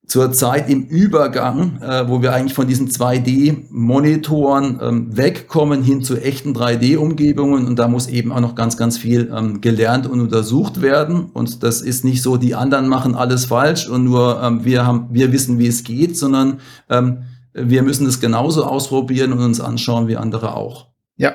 [0.08, 6.54] zurzeit im Übergang, äh, wo wir eigentlich von diesen 2D-Monitoren ähm, wegkommen hin zu echten
[6.56, 11.30] 3D-Umgebungen und da muss eben auch noch ganz, ganz viel ähm, gelernt und untersucht werden
[11.34, 15.08] und das ist nicht so, die anderen machen alles falsch und nur ähm, wir haben,
[15.12, 20.08] wir wissen, wie es geht, sondern ähm, wir müssen es genauso ausprobieren und uns anschauen
[20.08, 20.88] wie andere auch.
[21.18, 21.34] Ja.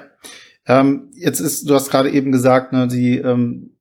[0.66, 3.72] Ähm, jetzt ist, du hast gerade eben gesagt, ne, die ähm,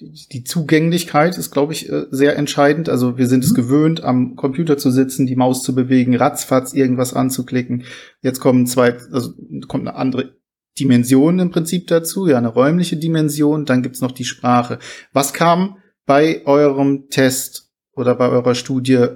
[0.00, 2.88] die Zugänglichkeit ist, glaube ich, äh, sehr entscheidend.
[2.88, 3.56] Also wir sind es mhm.
[3.56, 7.84] gewöhnt, am Computer zu sitzen, die Maus zu bewegen, ratzfatz irgendwas anzuklicken.
[8.22, 9.32] Jetzt kommen zwei, also
[9.66, 10.36] kommt eine andere
[10.78, 13.64] Dimension im Prinzip dazu, ja, eine räumliche Dimension.
[13.64, 14.78] Dann gibt's noch die Sprache.
[15.12, 19.06] Was kam bei eurem Test oder bei eurer Studie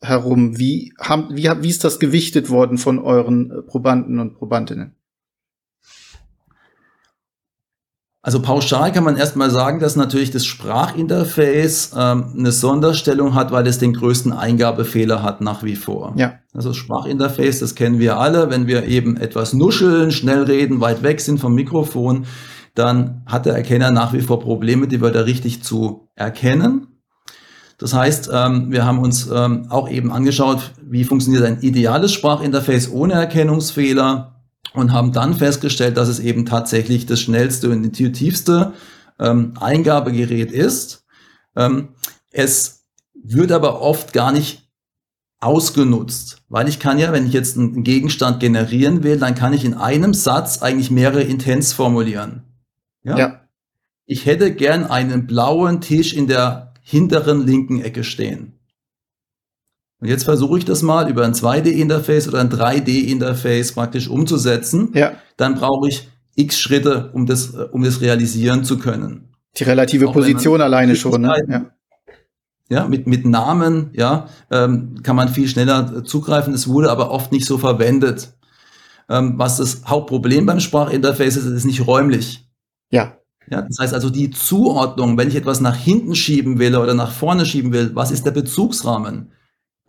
[0.00, 0.58] herum?
[0.58, 4.96] Wie, haben, wie, wie ist das gewichtet worden von euren äh, Probanden und Probandinnen?
[8.22, 13.66] Also pauschal kann man erstmal sagen, dass natürlich das Sprachinterface ähm, eine Sonderstellung hat, weil
[13.66, 16.12] es den größten Eingabefehler hat nach wie vor.
[16.16, 16.34] Ja.
[16.52, 21.02] Also das Sprachinterface, das kennen wir alle, wenn wir eben etwas nuscheln, schnell reden, weit
[21.02, 22.26] weg sind vom Mikrofon,
[22.74, 26.88] dann hat der Erkenner nach wie vor Probleme, die Wörter richtig zu erkennen.
[27.78, 32.92] Das heißt, ähm, wir haben uns ähm, auch eben angeschaut, wie funktioniert ein ideales Sprachinterface
[32.92, 34.29] ohne Erkennungsfehler
[34.74, 38.72] und haben dann festgestellt, dass es eben tatsächlich das schnellste und intuitivste
[39.18, 41.04] ähm, Eingabegerät ist.
[41.56, 41.90] Ähm,
[42.30, 44.68] es wird aber oft gar nicht
[45.40, 49.64] ausgenutzt, weil ich kann ja, wenn ich jetzt einen Gegenstand generieren will, dann kann ich
[49.64, 52.42] in einem Satz eigentlich mehrere Intents formulieren.
[53.02, 53.18] Ja.
[53.18, 53.40] ja.
[54.04, 58.59] Ich hätte gern einen blauen Tisch in der hinteren linken Ecke stehen.
[60.00, 64.90] Und jetzt versuche ich das mal über ein 2D-Interface oder ein 3D-Interface praktisch umzusetzen.
[64.94, 65.12] Ja.
[65.36, 69.28] Dann brauche ich x Schritte, um das, um das realisieren zu können.
[69.56, 71.44] Die relative Auch Position alleine schon, ne?
[71.48, 71.66] Ja.
[72.72, 76.54] Ja, mit, mit Namen, ja, ähm, kann man viel schneller zugreifen.
[76.54, 78.32] Es wurde aber oft nicht so verwendet.
[79.08, 82.48] Ähm, was das Hauptproblem beim Sprachinterface ist, ist nicht räumlich.
[82.90, 83.16] Ja.
[83.50, 87.10] Ja, das heißt also die Zuordnung, wenn ich etwas nach hinten schieben will oder nach
[87.10, 89.32] vorne schieben will, was ist der Bezugsrahmen?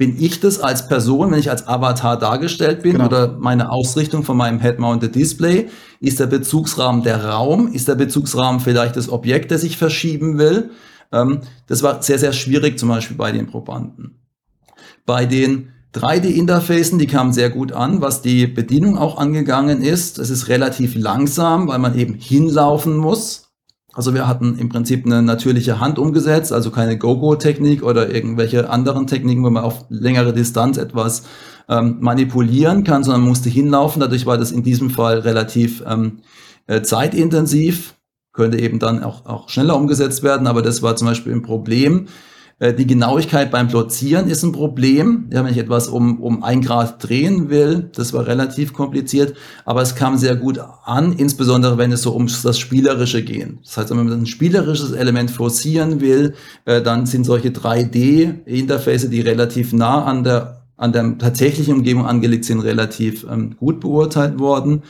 [0.01, 3.05] Bin ich das als Person, wenn ich als Avatar dargestellt bin genau.
[3.05, 5.69] oder meine Ausrichtung von meinem Head-Mounted Display?
[5.99, 7.71] Ist der Bezugsrahmen der Raum?
[7.71, 10.71] Ist der Bezugsrahmen vielleicht das Objekt, das ich verschieben will?
[11.11, 14.17] Ähm, das war sehr, sehr schwierig zum Beispiel bei den Probanden.
[15.05, 20.17] Bei den 3D-Interfacen, die kamen sehr gut an, was die Bedienung auch angegangen ist.
[20.17, 23.50] Es ist relativ langsam, weil man eben hinlaufen muss.
[23.93, 29.05] Also wir hatten im Prinzip eine natürliche Hand umgesetzt, also keine Go-Go-Technik oder irgendwelche anderen
[29.05, 31.23] Techniken, wo man auf längere Distanz etwas
[31.67, 33.99] ähm, manipulieren kann, sondern musste hinlaufen.
[33.99, 36.19] Dadurch war das in diesem Fall relativ ähm,
[36.67, 37.95] äh, zeitintensiv,
[38.31, 42.07] könnte eben dann auch, auch schneller umgesetzt werden, aber das war zum Beispiel ein Problem,
[42.61, 45.27] die Genauigkeit beim Platzieren ist ein Problem.
[45.31, 49.81] Ja, wenn ich etwas um, um ein Grad drehen will, das war relativ kompliziert, aber
[49.81, 53.55] es kam sehr gut an, insbesondere wenn es so um das Spielerische geht.
[53.63, 59.21] Das heißt, wenn man ein spielerisches Element forcieren will, äh, dann sind solche 3D-Interface, die
[59.21, 64.81] relativ nah an der an der tatsächlichen Umgebung angelegt sind, relativ ähm, gut beurteilt worden.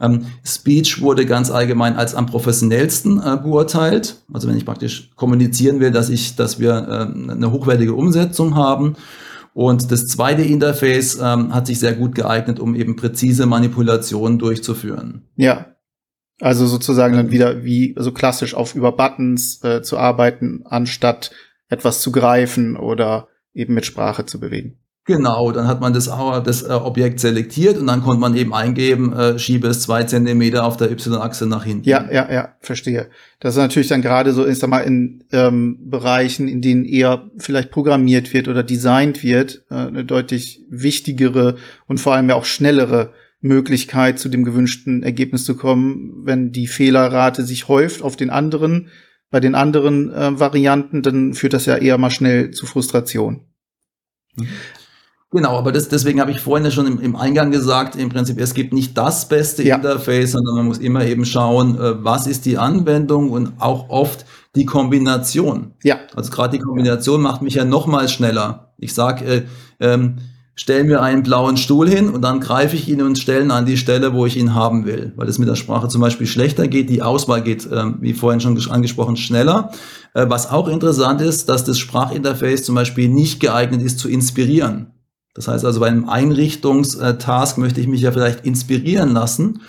[0.00, 4.22] Ähm, Speech wurde ganz allgemein als am professionellsten äh, beurteilt.
[4.32, 8.96] Also wenn ich praktisch kommunizieren will, dass ich, dass wir äh, eine hochwertige Umsetzung haben.
[9.54, 15.22] Und das zweite Interface ähm, hat sich sehr gut geeignet, um eben präzise Manipulationen durchzuführen.
[15.36, 15.74] Ja.
[16.40, 21.32] Also sozusagen dann wieder wie so klassisch auf über Buttons äh, zu arbeiten, anstatt
[21.68, 24.78] etwas zu greifen oder eben mit Sprache zu bewegen.
[25.08, 26.10] Genau, dann hat man das,
[26.44, 30.66] das äh, Objekt selektiert und dann konnte man eben eingeben, äh, schiebe es zwei Zentimeter
[30.66, 31.88] auf der Y-Achse nach hinten.
[31.88, 33.08] Ja, ja, ja, verstehe.
[33.40, 37.70] Das ist natürlich dann gerade so, sag mal, in ähm, Bereichen, in denen eher vielleicht
[37.70, 43.14] programmiert wird oder designt wird, äh, eine deutlich wichtigere und vor allem ja auch schnellere
[43.40, 46.20] Möglichkeit, zu dem gewünschten Ergebnis zu kommen.
[46.26, 48.88] Wenn die Fehlerrate sich häuft auf den anderen,
[49.30, 53.46] bei den anderen äh, Varianten, dann führt das ja eher mal schnell zu Frustration.
[55.30, 58.40] Genau, aber das, deswegen habe ich vorhin ja schon im, im, Eingang gesagt, im Prinzip,
[58.40, 59.76] es gibt nicht das beste ja.
[59.76, 64.24] Interface, sondern man muss immer eben schauen, äh, was ist die Anwendung und auch oft
[64.56, 65.72] die Kombination.
[65.82, 65.98] Ja.
[66.14, 68.72] Also gerade die Kombination macht mich ja nochmal schneller.
[68.78, 69.42] Ich sage, äh,
[69.80, 70.16] ähm,
[70.54, 73.66] stell mir einen blauen Stuhl hin und dann greife ich ihn und stelle ihn an
[73.66, 76.68] die Stelle, wo ich ihn haben will, weil es mit der Sprache zum Beispiel schlechter
[76.68, 76.88] geht.
[76.88, 79.72] Die Auswahl geht, äh, wie vorhin schon angesprochen, schneller.
[80.14, 84.94] Äh, was auch interessant ist, dass das Sprachinterface zum Beispiel nicht geeignet ist zu inspirieren.
[85.38, 89.60] Das heißt also, bei einem Einrichtungstask möchte ich mich ja vielleicht inspirieren lassen.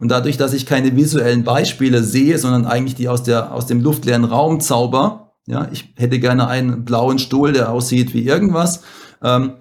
[0.00, 3.82] Und dadurch, dass ich keine visuellen Beispiele sehe, sondern eigentlich die aus, der, aus dem
[3.82, 8.84] luftleeren Raum zauber, ja, ich hätte gerne einen blauen Stuhl, der aussieht wie irgendwas,
[9.22, 9.52] ähm,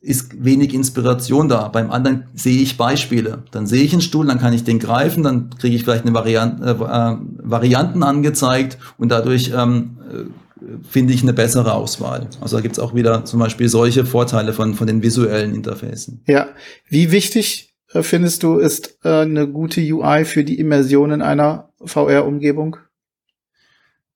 [0.00, 1.68] ist wenig Inspiration da.
[1.68, 3.44] Beim anderen sehe ich Beispiele.
[3.52, 6.14] Dann sehe ich einen Stuhl, dann kann ich den greifen, dann kriege ich vielleicht eine
[6.14, 7.16] Variante, äh, äh,
[7.48, 9.98] Varianten angezeigt und dadurch ähm,
[10.88, 12.28] finde ich eine bessere Auswahl.
[12.40, 16.22] Also da gibt es auch wieder zum Beispiel solche Vorteile von, von den visuellen Interfacen.
[16.26, 16.48] Ja,
[16.88, 21.70] wie wichtig äh, findest du ist äh, eine gute UI für die Immersion in einer
[21.84, 22.76] VR-Umgebung?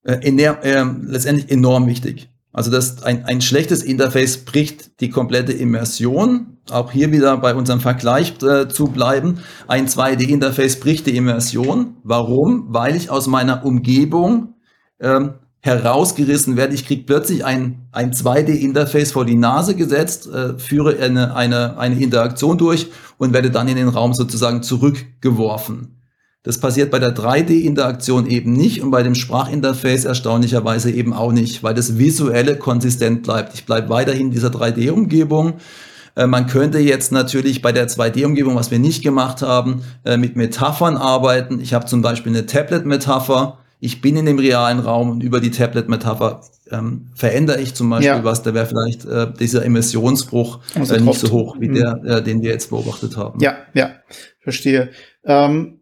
[0.05, 2.29] Äh, äh, letztendlich enorm wichtig.
[2.53, 6.59] Also das ein, ein schlechtes Interface bricht die komplette Immersion.
[6.71, 9.39] Auch hier wieder bei unserem Vergleich äh, zu bleiben.
[9.69, 11.97] Ein 2D-Interface bricht die Immersion.
[12.05, 12.67] Warum?
[12.69, 14.55] Weil ich aus meiner Umgebung
[15.01, 16.75] ähm, herausgerissen werde.
[16.75, 22.01] Ich kriege plötzlich ein, ein 2D-Interface vor die Nase gesetzt, äh, führe eine, eine, eine
[22.03, 26.03] Interaktion durch und werde dann in den Raum sozusagen zurückgeworfen.
[26.43, 31.63] Das passiert bei der 3D-Interaktion eben nicht und bei dem Sprachinterface erstaunlicherweise eben auch nicht,
[31.63, 33.55] weil das Visuelle konsistent bleibt.
[33.55, 35.55] Ich bleibe weiterhin in dieser 3D-Umgebung.
[36.17, 40.35] Äh, man könnte jetzt natürlich bei der 2D-Umgebung, was wir nicht gemacht haben, äh, mit
[40.35, 41.61] Metaphern arbeiten.
[41.61, 45.51] Ich habe zum Beispiel eine Tablet-Metapher ich bin in dem realen Raum und über die
[45.51, 48.23] Tablet-Metapher ähm, verändere ich zum Beispiel ja.
[48.23, 51.75] was, da wäre vielleicht äh, dieser Emissionsbruch also äh, nicht so hoch wie mhm.
[51.75, 53.41] der, äh, den wir jetzt beobachtet haben.
[53.41, 53.91] Ja, ja,
[54.39, 54.91] verstehe.
[55.25, 55.81] Ähm,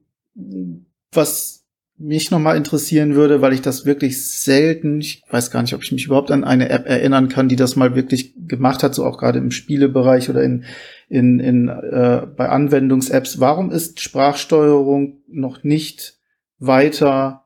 [1.13, 1.67] was
[1.99, 5.93] mich nochmal interessieren würde, weil ich das wirklich selten, ich weiß gar nicht, ob ich
[5.93, 9.19] mich überhaupt an eine App erinnern kann, die das mal wirklich gemacht hat, so auch
[9.19, 10.65] gerade im Spielebereich oder in,
[11.11, 13.41] in, in äh, bei Anwendungs-Apps.
[13.41, 16.19] Warum ist Sprachsteuerung noch nicht
[16.59, 17.45] weiter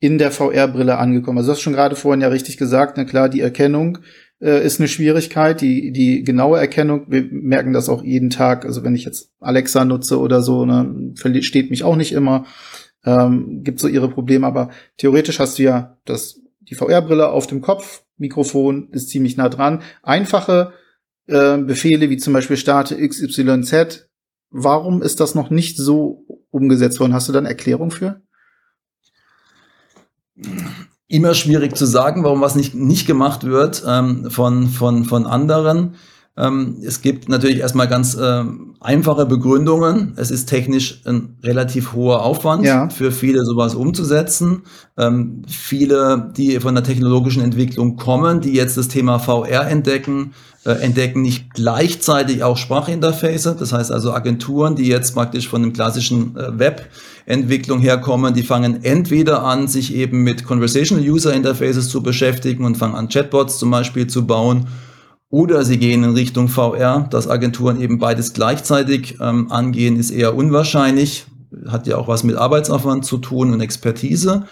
[0.00, 1.38] in der VR-Brille angekommen.
[1.38, 3.98] Also du hast schon gerade vorhin ja richtig gesagt, na klar, die Erkennung
[4.40, 8.82] äh, ist eine Schwierigkeit, die, die genaue Erkennung, wir merken das auch jeden Tag, also
[8.82, 12.46] wenn ich jetzt Alexa nutze oder so, ne, versteht mich auch nicht immer,
[13.04, 17.60] ähm, gibt so ihre Probleme, aber theoretisch hast du ja das, die VR-Brille auf dem
[17.60, 20.72] Kopf, Mikrofon ist ziemlich nah dran, einfache
[21.26, 24.08] äh, Befehle wie zum Beispiel starte XYZ,
[24.50, 27.14] warum ist das noch nicht so umgesetzt worden?
[27.14, 28.22] Hast du da eine Erklärung für?
[31.08, 35.94] Immer schwierig zu sagen, warum was nicht, nicht gemacht wird ähm, von, von, von anderen.
[36.40, 38.44] Ähm, es gibt natürlich erstmal ganz äh,
[38.80, 40.14] einfache Begründungen.
[40.16, 42.88] Es ist technisch ein relativ hoher Aufwand ja.
[42.88, 44.62] für viele, sowas umzusetzen.
[44.96, 50.32] Ähm, viele, die von der technologischen Entwicklung kommen, die jetzt das Thema VR entdecken,
[50.64, 53.56] äh, entdecken nicht gleichzeitig auch Sprachinterface.
[53.58, 58.82] Das heißt also Agenturen, die jetzt praktisch von dem klassischen äh, Webentwicklung herkommen, die fangen
[58.82, 63.70] entweder an, sich eben mit Conversational User Interfaces zu beschäftigen und fangen an, Chatbots zum
[63.70, 64.68] Beispiel zu bauen.
[65.30, 70.34] Oder sie gehen in Richtung VR, dass Agenturen eben beides gleichzeitig ähm, angehen, ist eher
[70.34, 71.26] unwahrscheinlich.
[71.68, 74.46] Hat ja auch was mit Arbeitsaufwand zu tun und Expertise.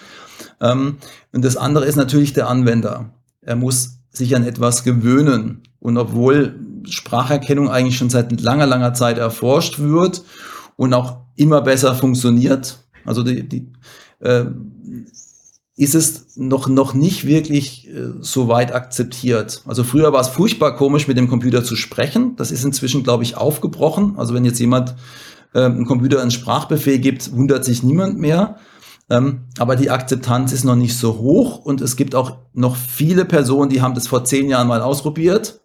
[0.61, 0.99] Ähm,
[1.33, 3.11] und das andere ist natürlich der Anwender.
[3.43, 5.63] Er muss sich an etwas gewöhnen.
[5.81, 10.23] Und obwohl Spracherkennung eigentlich schon seit langer, langer Zeit erforscht wird
[10.77, 13.73] und auch immer besser funktioniert, also die, die
[14.21, 14.45] äh,
[15.79, 19.63] ist es noch, noch nicht wirklich äh, so weit akzeptiert.
[19.65, 22.35] Also früher war es furchtbar komisch, mit dem Computer zu sprechen.
[22.35, 24.15] Das ist inzwischen, glaube ich, aufgebrochen.
[24.17, 24.97] Also wenn jetzt jemand
[25.55, 28.57] äh, einem Computer einen Sprachbefehl gibt, wundert sich niemand mehr.
[29.09, 33.25] Ähm, aber die Akzeptanz ist noch nicht so hoch und es gibt auch noch viele
[33.25, 35.61] Personen, die haben das vor zehn Jahren mal ausprobiert,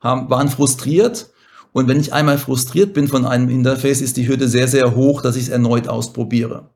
[0.00, 1.30] haben, waren frustriert.
[1.72, 5.22] Und wenn ich einmal frustriert bin von einem Interface, ist die Hürde sehr, sehr hoch,
[5.22, 6.75] dass ich es erneut ausprobiere.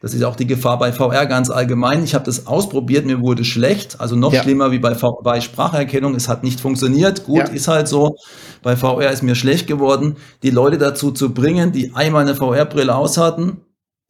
[0.00, 2.04] Das ist auch die Gefahr bei VR ganz allgemein.
[2.04, 4.42] Ich habe das ausprobiert, mir wurde schlecht, also noch Ja.
[4.42, 6.14] schlimmer wie bei, v bei Spracherkennung.
[6.14, 7.24] Es hat nicht funktioniert.
[7.24, 7.44] Gut, Ja.
[7.46, 8.14] ist halt so.
[8.62, 10.16] Bei VR ist mir schlecht geworden.
[10.44, 13.62] Die Leute dazu zu bringen, die einmal eine VR-Brille aus hatten,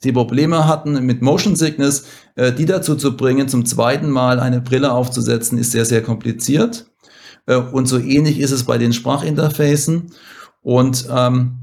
[0.04, 2.04] die Probleme hatten mit Motion Sickness,
[2.36, 6.86] äh, die dazu zu bringen, zum zweiten Mal eine Brille aufzusetzen, ist sehr, sehr kompliziert.
[7.46, 10.12] Äh, und so ähnlich ist es bei den Sprachinterfacen.
[10.60, 11.60] Und ähm,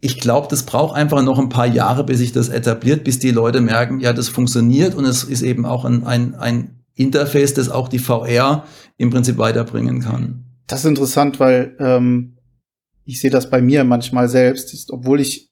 [0.00, 3.30] ich glaube, das braucht einfach noch ein paar Jahre, bis sich das etabliert, bis die
[3.30, 7.68] Leute merken, ja, das funktioniert und es ist eben auch ein, ein, ein Interface, das
[7.68, 8.64] auch die VR
[8.96, 10.44] im Prinzip weiterbringen kann.
[10.66, 12.36] Das ist interessant, weil ähm,
[13.04, 15.50] ich sehe das bei mir manchmal selbst, ist, obwohl ich,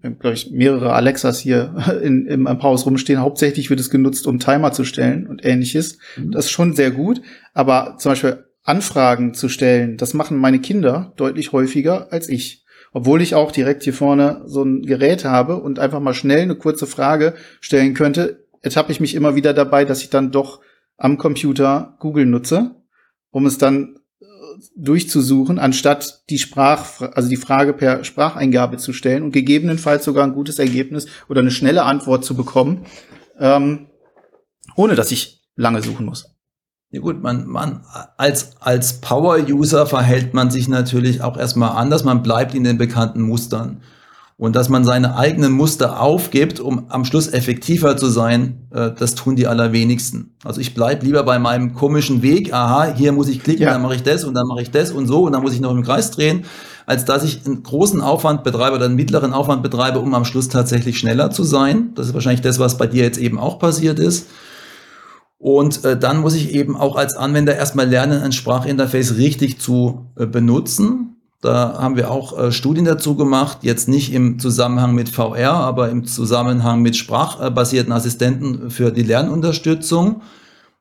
[0.00, 3.20] glaube ich, mehrere Alexas hier in, im, im Haus rumstehen.
[3.20, 5.98] Hauptsächlich wird es genutzt, um Timer zu stellen und ähnliches.
[6.16, 7.20] Das ist schon sehr gut.
[7.52, 12.63] Aber zum Beispiel Anfragen zu stellen, das machen meine Kinder deutlich häufiger als ich.
[12.96, 16.54] Obwohl ich auch direkt hier vorne so ein Gerät habe und einfach mal schnell eine
[16.54, 20.60] kurze Frage stellen könnte, ertappe ich mich immer wieder dabei, dass ich dann doch
[20.96, 22.76] am Computer Google nutze,
[23.32, 24.26] um es dann äh,
[24.76, 30.34] durchzusuchen, anstatt die Sprach, also die Frage per Spracheingabe zu stellen und gegebenenfalls sogar ein
[30.34, 32.86] gutes Ergebnis oder eine schnelle Antwort zu bekommen,
[33.40, 33.88] ähm,
[34.76, 36.33] ohne dass ich lange suchen muss.
[36.94, 37.80] Ja gut, man, man
[38.18, 43.22] als, als Power-User verhält man sich natürlich auch erstmal anders, man bleibt in den bekannten
[43.22, 43.80] Mustern.
[44.36, 49.16] Und dass man seine eigenen Muster aufgibt, um am Schluss effektiver zu sein, äh, das
[49.16, 50.36] tun die allerwenigsten.
[50.44, 53.72] Also ich bleib lieber bei meinem komischen Weg, aha, hier muss ich klicken, Ja.
[53.72, 55.60] dann mache ich das und dann mache ich das und so und dann muss ich
[55.60, 56.44] noch im Kreis drehen,
[56.86, 60.48] als dass ich einen großen Aufwand betreibe oder einen mittleren Aufwand betreibe, um am Schluss
[60.48, 61.90] tatsächlich schneller zu sein.
[61.96, 64.28] Das ist wahrscheinlich das, was bei dir jetzt eben auch passiert ist.
[65.38, 70.06] Und äh, dann muss ich eben auch als Anwender erstmal lernen, ein Sprachinterface richtig zu
[70.16, 71.16] äh, benutzen.
[71.44, 75.90] Da haben wir auch äh, Studien dazu gemacht, jetzt nicht im Zusammenhang mit VR, aber
[75.90, 80.22] im Zusammenhang mit sprachbasierten Assistenten für die Lernunterstützung,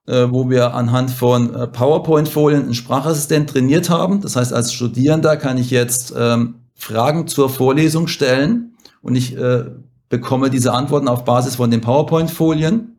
[0.07, 4.21] äh, wo wir anhand von äh, PowerPoint-Folien einen Sprachassistent trainiert haben.
[4.21, 9.65] Das heißt, als Studierender kann ich jetzt ähm, Fragen zur Vorlesung stellen und ich äh,
[10.07, 12.92] bekomme diese Antworten auf Basis von den PowerPoint-Folien.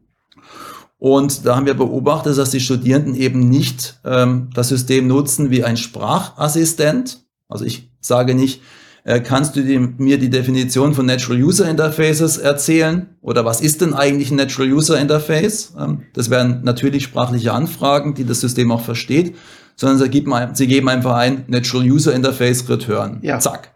[1.04, 5.62] Und da haben wir beobachtet, dass die Studierenden eben nicht ähm, das System nutzen wie
[5.62, 7.26] ein Sprachassistent.
[7.46, 8.62] Also ich sage nicht,
[9.04, 13.06] äh, kannst du die, mir die Definition von Natural User Interfaces erzählen?
[13.20, 15.74] Oder was ist denn eigentlich ein Natural User Interface?
[15.78, 19.36] Ähm, das wären natürlich sprachliche Anfragen, die das System auch versteht,
[19.76, 23.18] sondern sie geben, ein- sie geben einfach ein Natural User Interface Return.
[23.20, 23.38] Ja.
[23.40, 23.73] Zack.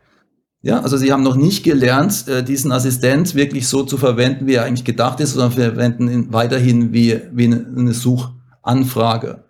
[0.61, 4.55] Ja, also sie haben noch nicht gelernt, äh, diesen Assistent wirklich so zu verwenden, wie
[4.55, 9.45] er eigentlich gedacht ist, sondern verwenden ihn weiterhin wie, wie eine, Suchanfrage.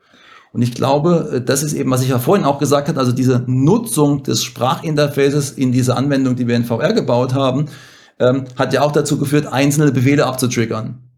[0.52, 3.12] Und ich glaube, äh, das ist eben, was ich ja vorhin auch gesagt habe, also
[3.12, 7.70] diese Nutzung des Sprachinterfaces in diese Anwendung, die wir in VR gebaut haben,
[8.18, 11.08] ähm, hat ja auch dazu geführt, einzelne Befehle abzutriggern.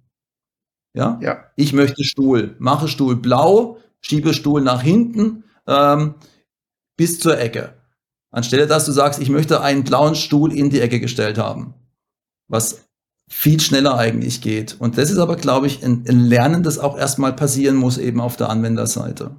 [0.94, 1.18] Ja?
[1.20, 1.44] Ja.
[1.56, 6.14] Ich möchte Stuhl, mache Stuhl blau, schiebe Stuhl nach hinten ähm,
[6.96, 7.79] bis zur Ecke.
[8.30, 11.74] Anstelle, dass du sagst, ich möchte einen blauen Stuhl in die Ecke gestellt haben.
[12.48, 12.84] Was
[13.28, 14.76] viel schneller eigentlich geht.
[14.78, 18.20] Und das ist aber, glaube ich, ein, ein Lernen, das auch erstmal passieren muss, eben
[18.20, 19.30] auf der Anwenderseite.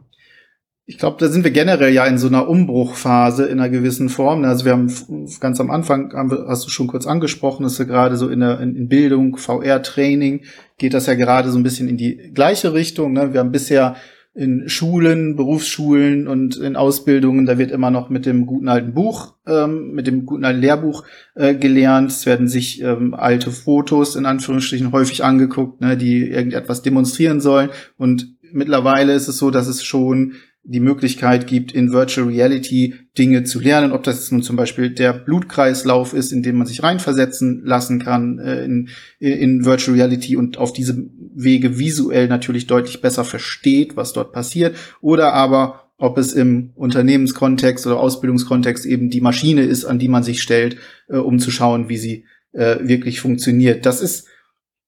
[0.86, 4.44] Ich glaube, da sind wir generell ja in so einer Umbruchphase in einer gewissen Form.
[4.46, 4.92] Also wir haben
[5.40, 6.12] ganz am Anfang,
[6.48, 10.42] hast du schon kurz angesprochen, dass wir gerade so in der in Bildung, VR-Training,
[10.78, 13.14] geht das ja gerade so ein bisschen in die gleiche Richtung.
[13.14, 13.34] Ne?
[13.34, 13.96] Wir haben bisher
[14.34, 19.34] in Schulen, Berufsschulen und in Ausbildungen, da wird immer noch mit dem guten alten Buch,
[19.46, 21.04] ähm, mit dem guten alten Lehrbuch
[21.36, 22.12] äh, gelernt.
[22.12, 27.72] Es werden sich ähm, alte Fotos in Anführungsstrichen häufig angeguckt, ne, die irgendetwas demonstrieren sollen.
[27.98, 33.44] Und mittlerweile ist es so, dass es schon die Möglichkeit gibt, in Virtual Reality Dinge
[33.44, 37.64] zu lernen, ob das nun zum Beispiel der Blutkreislauf ist, in den man sich reinversetzen
[37.66, 43.24] lassen kann äh, in, in Virtual Reality und auf diese Wege visuell natürlich deutlich besser
[43.24, 49.64] versteht, was dort passiert, oder aber ob es im Unternehmenskontext oder Ausbildungskontext eben die Maschine
[49.64, 50.78] ist, an die man sich stellt,
[51.10, 53.86] äh, um zu schauen, wie sie äh, wirklich funktioniert.
[53.86, 54.28] Das ist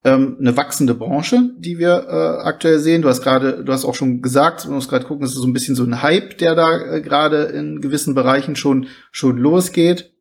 [0.04, 3.02] ähm, eine wachsende Branche, die wir äh, aktuell sehen.
[3.02, 5.48] Du hast gerade, du hast auch schon gesagt, man muss gerade gucken, es ist so
[5.48, 10.12] ein bisschen so ein Hype, der da äh, gerade in gewissen Bereichen schon schon losgeht.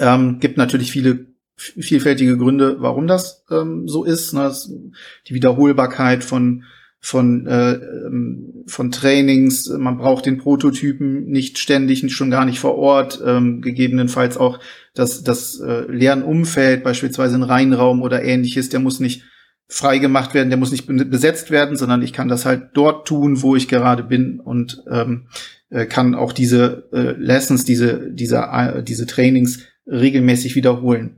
[0.00, 1.26] Ähm, gibt natürlich viele
[1.56, 4.32] vielfältige Gründe, warum das ähm, so ist.
[4.32, 4.52] Ne?
[5.28, 6.64] Die Wiederholbarkeit von
[7.04, 9.68] von äh, ähm, von Trainings.
[9.68, 13.22] Man braucht den Prototypen nicht ständig, schon gar nicht vor Ort.
[13.22, 14.58] Ähm, gegebenenfalls auch
[14.94, 19.22] das das äh, Lernumfeld, beispielsweise ein Reinraum oder ähnliches, der muss nicht
[19.68, 23.06] frei gemacht werden, der muss nicht be- besetzt werden, sondern ich kann das halt dort
[23.06, 25.26] tun, wo ich gerade bin und ähm,
[25.68, 31.16] äh, kann auch diese äh, Lessons, diese diese äh, diese Trainings regelmäßig wiederholen.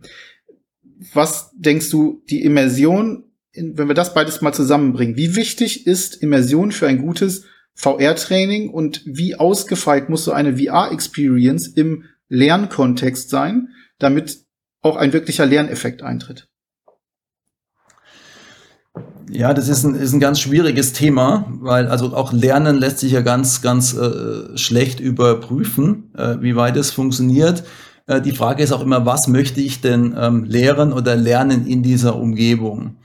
[1.12, 3.24] was denkst du, die Immersion,
[3.56, 7.44] wenn wir das beides mal zusammenbringen, wie wichtig ist Immersion für ein gutes
[7.74, 14.38] VR-Training und wie ausgefeilt muss so eine VR-Experience im Lernkontext sein, damit
[14.82, 16.48] auch ein wirklicher Lerneffekt eintritt?
[19.28, 23.12] Ja, das ist ein, ist ein ganz schwieriges Thema, weil also auch Lernen lässt sich
[23.12, 27.64] ja ganz, ganz äh, schlecht überprüfen, äh, wie weit es funktioniert.
[28.06, 31.82] Äh, die Frage ist auch immer, was möchte ich denn ähm, lehren oder lernen in
[31.82, 32.96] dieser Umgebung?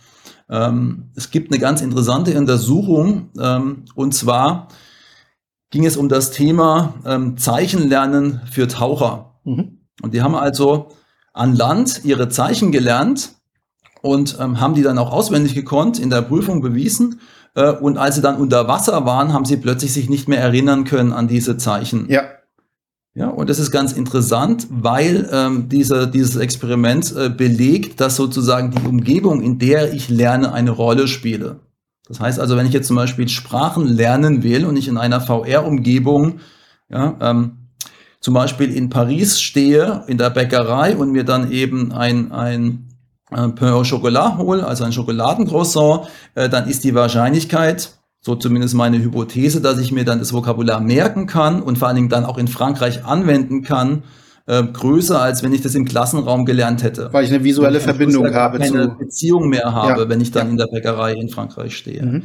[0.51, 4.67] Ähm, es gibt eine ganz interessante Untersuchung ähm, und zwar
[5.71, 9.39] ging es um das Thema ähm, Zeichenlernen für Taucher.
[9.45, 9.79] Mhm.
[10.01, 10.89] Und die haben also
[11.33, 13.35] an Land ihre Zeichen gelernt
[14.01, 17.21] und haben die dann auch auswendig gekonnt, in der Prüfung bewiesen.
[17.55, 20.83] Äh, und als sie dann unter Wasser waren, haben sie plötzlich sich nicht mehr erinnern
[20.83, 22.09] können an diese Zeichen.
[22.09, 22.23] Ja.
[23.13, 28.71] Ja, und das ist ganz interessant, weil ähm, diese, dieses Experiment äh, belegt, dass sozusagen
[28.71, 31.59] die Umgebung, in der ich lerne, eine Rolle spiele.
[32.07, 35.19] Das heißt also, wenn ich jetzt zum Beispiel Sprachen lernen will und ich in einer
[35.19, 36.39] VR-Umgebung
[36.89, 37.57] ja, ähm,
[38.21, 42.87] zum Beispiel in Paris stehe, in der Bäckerei und mir dann eben ein, ein
[43.31, 48.75] äh, Pain au Chocolat hole, also ein Schokoladencroissant, äh, dann ist die Wahrscheinlichkeit, so zumindest
[48.75, 52.23] meine Hypothese, dass ich mir dann das Vokabular merken kann und vor allen Dingen dann
[52.23, 54.03] auch in Frankreich anwenden kann,
[54.45, 57.09] äh, größer, als wenn ich das im Klassenraum gelernt hätte.
[57.11, 58.59] Weil ich eine visuelle Verbindung habe.
[58.59, 60.09] Keine zu Beziehung mehr habe, ja.
[60.09, 60.51] wenn ich dann ja.
[60.51, 62.03] in der Bäckerei in Frankreich stehe.
[62.03, 62.23] Mhm.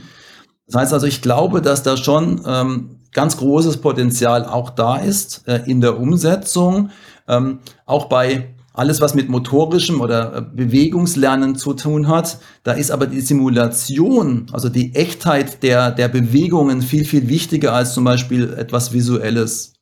[0.67, 5.47] Das heißt also, ich glaube, dass da schon ähm, ganz großes Potenzial auch da ist
[5.47, 6.91] äh, in der Umsetzung.
[7.29, 12.39] Ähm, auch bei alles, was mit motorischem oder äh, Bewegungslernen zu tun hat.
[12.63, 17.95] Da ist aber die Simulation, also die Echtheit der, der Bewegungen viel, viel wichtiger als
[17.95, 19.73] zum Beispiel etwas Visuelles.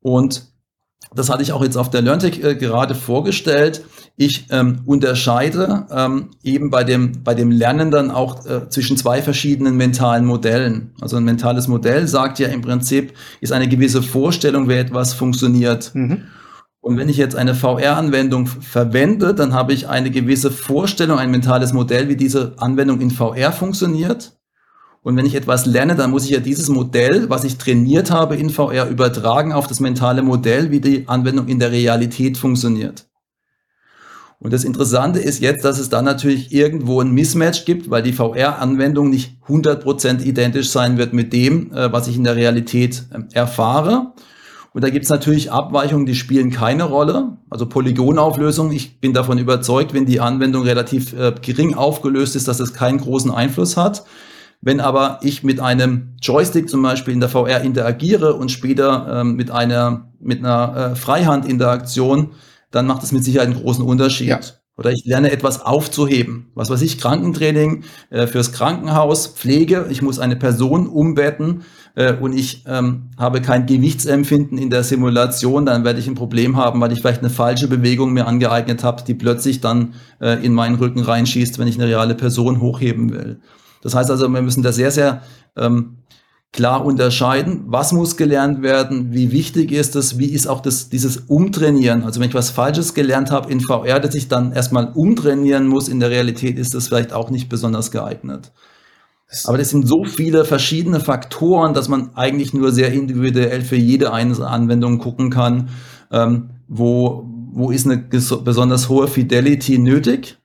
[0.00, 0.46] Und
[1.14, 3.84] das hatte ich auch jetzt auf der LearnTech äh, gerade vorgestellt.
[4.16, 9.22] Ich ähm, unterscheide ähm, eben bei dem, bei dem Lernen dann auch äh, zwischen zwei
[9.22, 10.92] verschiedenen mentalen Modellen.
[11.00, 15.90] Also ein mentales Modell sagt ja im Prinzip, ist eine gewisse Vorstellung, wie etwas funktioniert.
[15.94, 16.22] Mhm.
[16.82, 21.72] Und wenn ich jetzt eine VR-Anwendung verwende, dann habe ich eine gewisse Vorstellung, ein mentales
[21.72, 24.36] Modell, wie diese Anwendung in VR funktioniert.
[25.00, 28.34] Und wenn ich etwas lerne, dann muss ich ja dieses Modell, was ich trainiert habe
[28.34, 33.06] in VR, übertragen auf das mentale Modell, wie die Anwendung in der Realität funktioniert.
[34.40, 38.12] Und das Interessante ist jetzt, dass es dann natürlich irgendwo ein Mismatch gibt, weil die
[38.12, 43.28] VR-Anwendung nicht 100% identisch sein wird mit dem, äh, was ich in der Realität ähm,
[43.32, 44.14] erfahre.
[44.74, 47.36] Und da gibt es natürlich Abweichungen, die spielen keine Rolle.
[47.50, 52.60] Also Polygonauflösung, ich bin davon überzeugt, wenn die Anwendung relativ äh, gering aufgelöst ist, dass
[52.60, 54.04] es keinen großen Einfluss hat.
[54.62, 59.34] Wenn aber ich mit einem Joystick zum Beispiel in der VR interagiere und später ähm,
[59.34, 62.30] mit einer, mit einer äh, Freihand-Interaktion,
[62.70, 64.28] dann macht es mit Sicherheit einen großen Unterschied.
[64.28, 64.40] Ja.
[64.78, 66.50] Oder ich lerne etwas aufzuheben.
[66.54, 69.86] Was weiß ich, Krankentraining äh, fürs Krankenhaus, Pflege.
[69.90, 71.64] Ich muss eine Person umbetten
[71.94, 76.56] äh, und ich ähm, habe kein Gewichtsempfinden in der Simulation, dann werde ich ein Problem
[76.56, 80.54] haben, weil ich vielleicht eine falsche Bewegung mir angeeignet habe, die plötzlich dann äh, in
[80.54, 83.40] meinen Rücken reinschießt, wenn ich eine reale Person hochheben will.
[83.82, 85.22] Das heißt also, wir müssen da sehr, sehr
[85.56, 85.98] ähm,
[86.52, 91.16] klar unterscheiden, was muss gelernt werden, wie wichtig ist es, wie ist auch das, dieses
[91.16, 92.04] Umtrainieren.
[92.04, 95.88] Also wenn ich was Falsches gelernt habe in VR, dass ich dann erstmal umtrainieren muss,
[95.88, 98.52] in der Realität ist das vielleicht auch nicht besonders geeignet.
[99.44, 104.12] Aber das sind so viele verschiedene Faktoren, dass man eigentlich nur sehr individuell für jede
[104.12, 105.70] einzelne Anwendung gucken kann,
[106.10, 110.38] ähm, wo, wo ist eine besonders hohe Fidelity nötig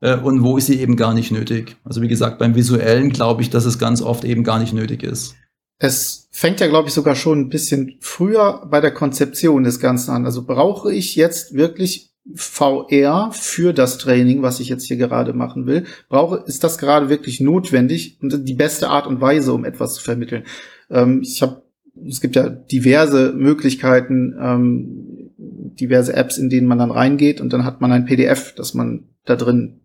[0.00, 1.76] äh, und wo ist sie eben gar nicht nötig.
[1.84, 5.02] Also wie gesagt, beim visuellen glaube ich, dass es ganz oft eben gar nicht nötig
[5.02, 5.34] ist.
[5.80, 10.10] Es fängt ja, glaube ich, sogar schon ein bisschen früher bei der Konzeption des Ganzen
[10.10, 10.24] an.
[10.24, 15.66] Also brauche ich jetzt wirklich VR für das Training, was ich jetzt hier gerade machen
[15.66, 15.84] will?
[16.08, 20.02] Brauche, ist das gerade wirklich notwendig und die beste Art und Weise, um etwas zu
[20.02, 20.44] vermitteln?
[20.90, 21.62] Ähm, ich habe,
[22.06, 27.64] es gibt ja diverse Möglichkeiten, ähm, diverse Apps, in denen man dann reingeht und dann
[27.64, 29.80] hat man ein PDF, das man da drin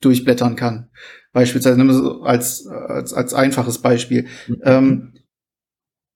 [0.00, 0.88] durchblättern kann.
[1.32, 4.26] Beispielsweise als, als, als einfaches Beispiel.
[4.48, 4.60] Mhm.
[4.64, 5.12] Ähm,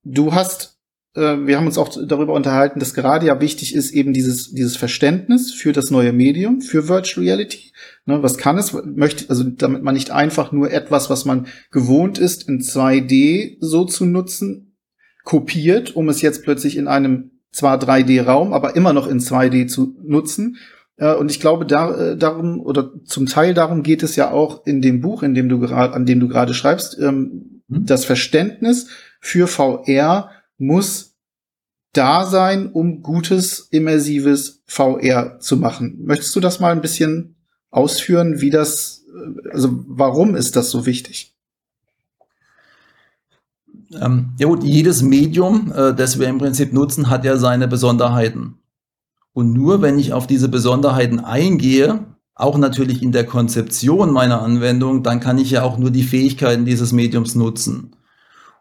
[0.03, 0.74] du hast,
[1.15, 5.53] wir haben uns auch darüber unterhalten, dass gerade ja wichtig ist eben dieses, dieses Verständnis
[5.53, 7.73] für das neue Medium, für Virtual Reality.
[8.05, 8.73] Ne, was kann es?
[8.73, 13.85] Möchte, also damit man nicht einfach nur etwas, was man gewohnt ist, in 2D so
[13.85, 14.77] zu nutzen,
[15.23, 19.97] kopiert, um es jetzt plötzlich in einem zwar 3D-Raum, aber immer noch in 2D zu
[20.03, 20.57] nutzen,
[20.97, 24.67] äh, und ich glaube, da, äh, darum oder zum Teil darum geht es ja auch
[24.67, 26.99] in dem Buch, in dem du gerade, an dem du gerade schreibst.
[27.01, 27.87] Ähm, mhm.
[27.87, 28.89] Das Verständnis
[29.21, 30.31] für VR
[30.67, 31.15] muss
[31.93, 35.99] da sein, um gutes, immersives VR zu machen.
[36.05, 37.37] Möchtest du das mal ein bisschen
[37.71, 39.05] ausführen, wie das,
[39.51, 41.35] also warum ist das so wichtig?
[44.01, 48.59] Ähm, ja gut, jedes Medium, äh, das wir im Prinzip nutzen, hat ja seine Besonderheiten.
[49.33, 55.03] Und nur wenn ich auf diese Besonderheiten eingehe, auch natürlich in der Konzeption meiner Anwendung,
[55.03, 57.95] dann kann ich ja auch nur die Fähigkeiten dieses Mediums nutzen.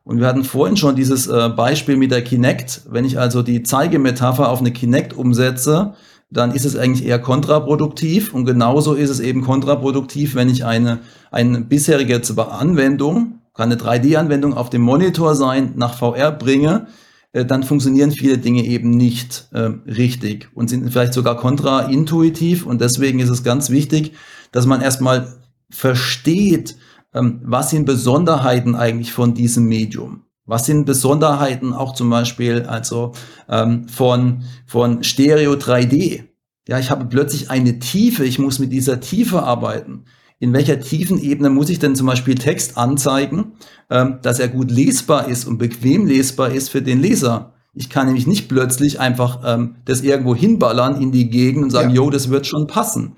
[0.03, 2.81] Und wir hatten vorhin schon dieses äh, Beispiel mit der Kinect.
[2.89, 5.93] Wenn ich also die Zeigemetapher auf eine Kinect umsetze,
[6.29, 8.33] dann ist es eigentlich eher kontraproduktiv.
[8.33, 10.99] Und genauso ist es eben kontraproduktiv, wenn ich eine,
[11.31, 16.87] eine bisherige Anwendung, kann eine 3D-Anwendung auf dem Monitor sein, nach VR bringe,
[17.31, 22.65] äh, dann funktionieren viele Dinge eben nicht äh, richtig und sind vielleicht sogar kontraintuitiv.
[22.65, 24.13] Und deswegen ist es ganz wichtig,
[24.51, 25.35] dass man erstmal
[25.69, 26.75] versteht,
[27.13, 30.23] ähm, was sind Besonderheiten eigentlich von diesem Medium.
[30.45, 33.13] Was sind Besonderheiten auch zum Beispiel also
[33.47, 36.23] ähm, von, von Stereo 3D?
[36.67, 40.05] Ja, ich habe plötzlich eine Tiefe, ich muss mit dieser Tiefe arbeiten
[40.43, 43.53] in welcher tiefen Ebene muss ich denn zum Beispiel Text anzeigen,
[43.89, 47.53] ähm, dass er gut lesbar ist und bequem lesbar ist für den Leser.
[47.73, 51.91] Ich kann nämlich nicht plötzlich einfach ähm, das irgendwo hinballern in die Gegend und sagen,
[51.91, 51.95] ja.
[51.95, 53.15] jo, das wird schon passen.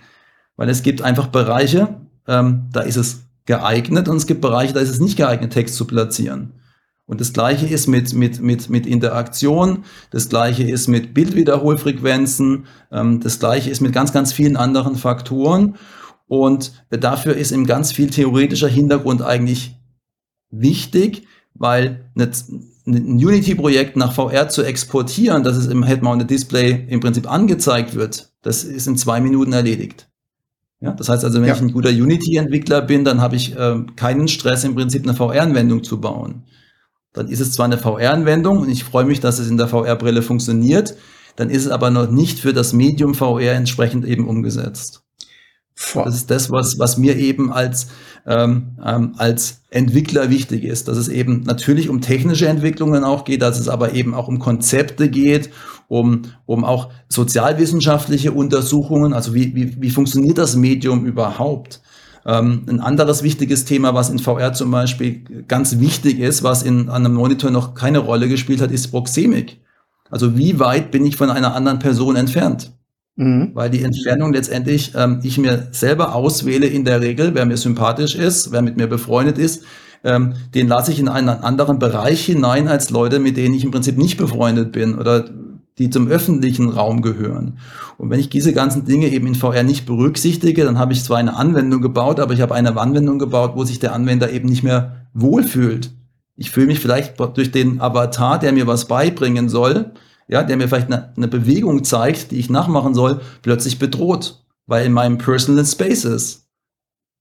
[0.56, 4.80] Weil es gibt einfach Bereiche, ähm, da ist es geeignet und es gibt Bereiche, da
[4.80, 6.54] ist es nicht geeignet, Text zu platzieren.
[7.08, 13.20] Und das gleiche ist mit, mit, mit, mit Interaktion, das gleiche ist mit Bildwiederholfrequenzen, ähm,
[13.20, 15.76] das gleiche ist mit ganz, ganz vielen anderen Faktoren.
[16.28, 19.76] Und dafür ist eben ganz viel theoretischer Hintergrund eigentlich
[20.50, 22.32] wichtig, weil ein
[22.88, 28.64] Unity-Projekt nach VR zu exportieren, dass es im Head-Mounted Display im Prinzip angezeigt wird, das
[28.64, 30.08] ist in zwei Minuten erledigt.
[30.86, 31.56] Ja, das heißt also, wenn ja.
[31.56, 35.84] ich ein guter Unity-Entwickler bin, dann habe ich äh, keinen Stress, im Prinzip eine VR-Anwendung
[35.84, 36.44] zu bauen.
[37.12, 40.22] Dann ist es zwar eine VR-Anwendung und ich freue mich, dass es in der VR-Brille
[40.22, 40.96] funktioniert,
[41.38, 45.05] dann ist es aber noch nicht für das Medium VR entsprechend eben umgesetzt.
[45.94, 47.88] Das ist das, was, was mir eben als,
[48.26, 53.42] ähm, ähm, als Entwickler wichtig ist, dass es eben natürlich um technische Entwicklungen auch geht,
[53.42, 55.50] dass es aber eben auch um Konzepte geht,
[55.90, 61.82] um, um auch sozialwissenschaftliche Untersuchungen, also wie, wie, wie funktioniert das Medium überhaupt?
[62.26, 66.90] Ähm, ein anderes wichtiges Thema, was in VR zum Beispiel ganz wichtig ist, was in
[66.90, 69.60] an einem Monitor noch keine Rolle gespielt hat, ist Proxemik.
[70.10, 72.72] Also wie weit bin ich von einer anderen Person entfernt?
[73.18, 73.52] Mhm.
[73.54, 78.16] Weil die Entfernung letztendlich ähm, ich mir selber auswähle in der Regel, wer mir sympathisch
[78.16, 79.64] ist, wer mit mir befreundet ist,
[80.04, 83.72] ähm, den lasse ich in einen anderen Bereich hinein als Leute, mit denen ich im
[83.72, 85.26] Prinzip nicht befreundet bin oder
[85.78, 87.58] die zum öffentlichen Raum gehören.
[87.98, 91.18] Und wenn ich diese ganzen Dinge eben in VR nicht berücksichtige, dann habe ich zwar
[91.18, 94.64] eine Anwendung gebaut, aber ich habe eine Anwendung gebaut, wo sich der Anwender eben nicht
[94.64, 95.92] mehr wohlfühlt.
[96.38, 99.94] Ich fühle mich vielleicht durch den Avatar, der mir was beibringen soll,
[100.28, 104.86] ja, der mir vielleicht eine, eine Bewegung zeigt, die ich nachmachen soll, plötzlich bedroht, weil
[104.86, 106.48] in meinem Personal Space ist.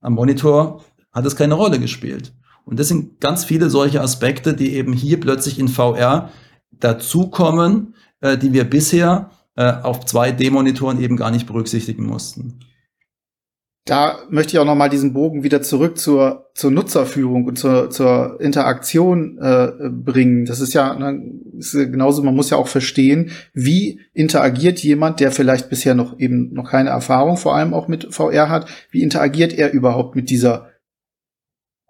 [0.00, 2.32] Am Monitor hat es keine Rolle gespielt.
[2.64, 6.30] Und das sind ganz viele solche Aspekte, die eben hier plötzlich in VR
[6.70, 12.58] dazukommen, äh, die wir bisher äh, auf zwei D-Monitoren eben gar nicht berücksichtigen mussten
[13.86, 17.90] da möchte ich auch noch mal diesen Bogen wieder zurück zur, zur Nutzerführung und zur,
[17.90, 20.46] zur Interaktion äh, bringen.
[20.46, 21.22] Das ist ja ne,
[21.58, 26.54] ist genauso, man muss ja auch verstehen, wie interagiert jemand, der vielleicht bisher noch eben
[26.54, 30.70] noch keine Erfahrung, vor allem auch mit VR hat, wie interagiert er überhaupt mit dieser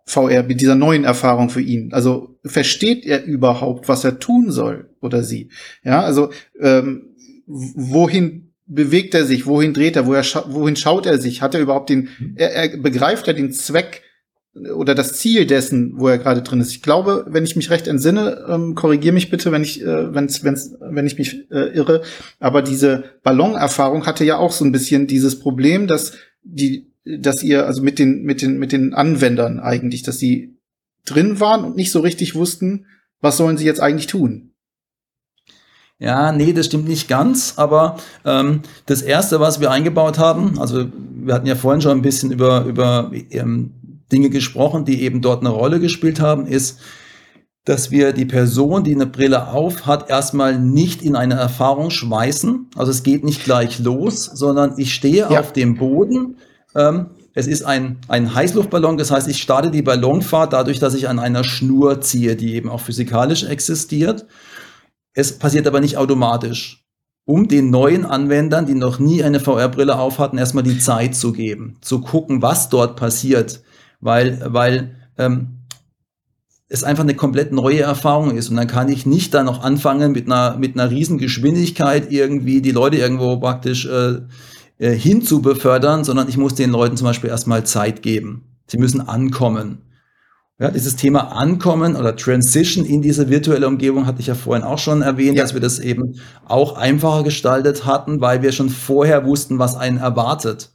[0.04, 1.92] VR, mit dieser neuen Erfahrung für ihn?
[1.92, 5.50] Also versteht er überhaupt, was er tun soll oder sie?
[5.84, 7.14] Ja, also ähm,
[7.46, 9.46] wohin bewegt er sich?
[9.46, 10.06] Wohin dreht er?
[10.06, 11.42] Woher scha wohin schaut er sich?
[11.42, 12.34] Hat er überhaupt den, mhm.
[12.36, 14.02] er, er begreift er den Zweck
[14.74, 16.70] oder das Ziel dessen, wo er gerade drin ist?
[16.70, 20.44] Ich glaube, wenn ich mich recht entsinne, ähm, korrigiere mich bitte, wenn ich, äh, wenn's,
[20.44, 22.02] wenn's, wenn ich mich äh, irre.
[22.38, 26.12] Aber diese Ballonerfahrung hatte ja auch so ein bisschen dieses Problem, dass
[26.42, 30.56] die, dass ihr also mit den mit den mit den Anwendern eigentlich, dass sie
[31.04, 32.86] drin waren und nicht so richtig wussten,
[33.20, 34.53] was sollen sie jetzt eigentlich tun.
[35.98, 40.86] Ja, nee, das stimmt nicht ganz, aber ähm, das Erste, was wir eingebaut haben, also
[41.24, 43.72] wir hatten ja vorhin schon ein bisschen über, über ähm,
[44.10, 46.80] Dinge gesprochen, die eben dort eine Rolle gespielt haben, ist,
[47.64, 52.70] dass wir die Person, die eine Brille auf hat, erstmal nicht in eine Erfahrung schmeißen.
[52.76, 55.40] Also es geht nicht gleich los, sondern ich stehe ja.
[55.40, 56.36] auf dem Boden.
[56.74, 61.08] Ähm, es ist ein, ein Heißluftballon, das heißt, ich starte die Ballonfahrt dadurch, dass ich
[61.08, 64.26] an einer Schnur ziehe, die eben auch physikalisch existiert.
[65.14, 66.84] Es passiert aber nicht automatisch,
[67.24, 71.76] um den neuen Anwendern, die noch nie eine VR-Brille aufhatten, erstmal die Zeit zu geben,
[71.80, 73.62] zu gucken, was dort passiert,
[74.00, 75.60] weil, weil ähm,
[76.68, 78.50] es einfach eine komplett neue Erfahrung ist.
[78.50, 82.60] Und dann kann ich nicht da noch anfangen mit einer, mit einer riesen Geschwindigkeit irgendwie
[82.60, 84.18] die Leute irgendwo praktisch äh,
[84.78, 88.42] äh, hin zu befördern, sondern ich muss den Leuten zum Beispiel erstmal Zeit geben.
[88.66, 89.78] Sie müssen ankommen.
[90.60, 94.78] Ja, dieses Thema Ankommen oder Transition in diese virtuelle Umgebung hatte ich ja vorhin auch
[94.78, 95.42] schon erwähnt, ja.
[95.42, 99.98] dass wir das eben auch einfacher gestaltet hatten, weil wir schon vorher wussten, was einen
[99.98, 100.70] erwartet.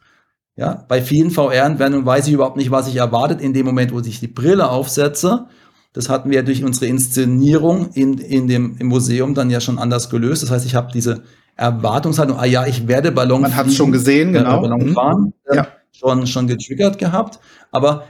[0.57, 4.01] Ja, bei vielen VR-Anwendungen weiß ich überhaupt nicht, was ich erwartet in dem Moment, wo
[4.01, 5.45] ich die Brille aufsetze.
[5.93, 10.09] Das hatten wir durch unsere Inszenierung in, in dem, im Museum dann ja schon anders
[10.09, 10.43] gelöst.
[10.43, 11.23] Das heißt, ich habe diese
[11.55, 14.59] Erwartungshaltung, ah ja, ich werde Ballon Man hat es schon gesehen, genau.
[14.59, 15.55] Ballon fahren, mhm.
[15.55, 15.67] ja.
[15.93, 17.39] schon, schon getriggert gehabt.
[17.71, 18.03] Aber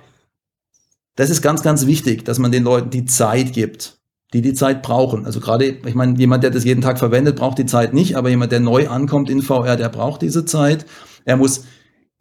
[1.20, 4.00] das ist ganz, ganz wichtig, dass man den Leuten die Zeit gibt,
[4.34, 5.26] die die Zeit brauchen.
[5.26, 8.30] Also gerade, ich meine, jemand, der das jeden Tag verwendet, braucht die Zeit nicht, aber
[8.30, 10.86] jemand, der neu ankommt in VR, der braucht diese Zeit.
[11.26, 11.66] Er muss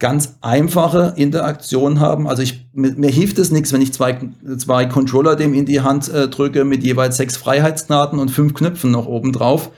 [0.00, 2.26] ganz einfache Interaktion haben.
[2.26, 4.18] Also ich, mir, mir hilft es nichts, wenn ich zwei,
[4.56, 8.90] zwei Controller dem in die Hand äh, drücke mit jeweils sechs Freiheitsgnaden und fünf Knöpfen
[8.90, 9.70] noch oben drauf.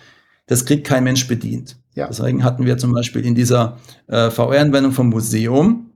[0.47, 1.77] Das kriegt kein Mensch bedient.
[1.95, 2.07] Ja.
[2.07, 5.91] Deswegen hatten wir zum Beispiel in dieser äh, VR-Anwendung vom Museum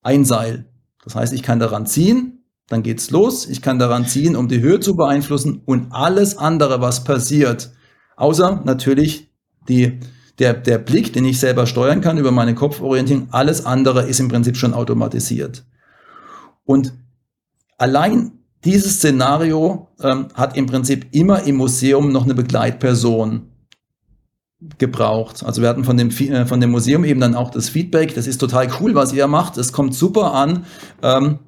[0.00, 0.66] ein Seil.
[1.02, 2.37] Das heißt, ich kann daran ziehen,
[2.68, 3.48] dann geht's los.
[3.48, 7.72] Ich kann daran ziehen, um die Höhe zu beeinflussen und alles andere, was passiert,
[8.16, 9.30] außer natürlich
[9.68, 9.98] die,
[10.38, 14.28] der, der Blick, den ich selber steuern kann über meine Kopforientierung, alles andere ist im
[14.28, 15.64] Prinzip schon automatisiert.
[16.64, 16.92] Und
[17.78, 18.32] allein
[18.64, 23.50] dieses Szenario ähm, hat im Prinzip immer im Museum noch eine Begleitperson
[24.78, 25.44] gebraucht.
[25.44, 28.26] Also wir hatten von dem, äh, von dem Museum eben dann auch das Feedback, das
[28.26, 30.66] ist total cool, was ihr macht, es kommt super an.
[31.02, 31.38] Ähm,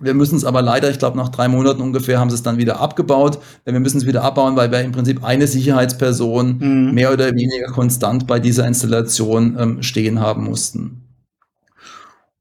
[0.00, 2.58] wir müssen es aber leider, ich glaube, nach drei Monaten ungefähr haben sie es dann
[2.58, 3.38] wieder abgebaut.
[3.64, 6.94] Wir müssen es wieder abbauen, weil wir im Prinzip eine Sicherheitsperson mhm.
[6.94, 11.02] mehr oder weniger konstant bei dieser Installation ähm, stehen haben mussten.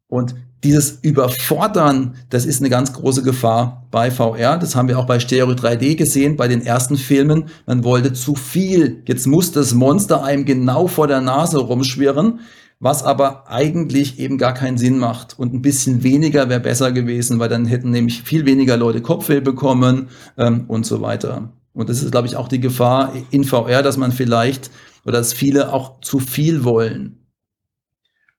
[0.08, 4.58] Und dieses Überfordern, das ist eine ganz große Gefahr bei VR.
[4.58, 7.46] Das haben wir auch bei Stereo 3D gesehen, bei den ersten Filmen.
[7.68, 9.04] Man wollte zu viel.
[9.06, 12.40] Jetzt muss das Monster einem genau vor der Nase rumschwirren
[12.86, 15.40] was aber eigentlich eben gar keinen Sinn macht.
[15.40, 19.40] Und ein bisschen weniger wäre besser gewesen, weil dann hätten nämlich viel weniger Leute Kopfweh
[19.40, 21.52] bekommen ähm, und so weiter.
[21.74, 24.70] Und das ist, glaube ich, auch die Gefahr in VR, dass man vielleicht
[25.04, 27.26] oder dass viele auch zu viel wollen.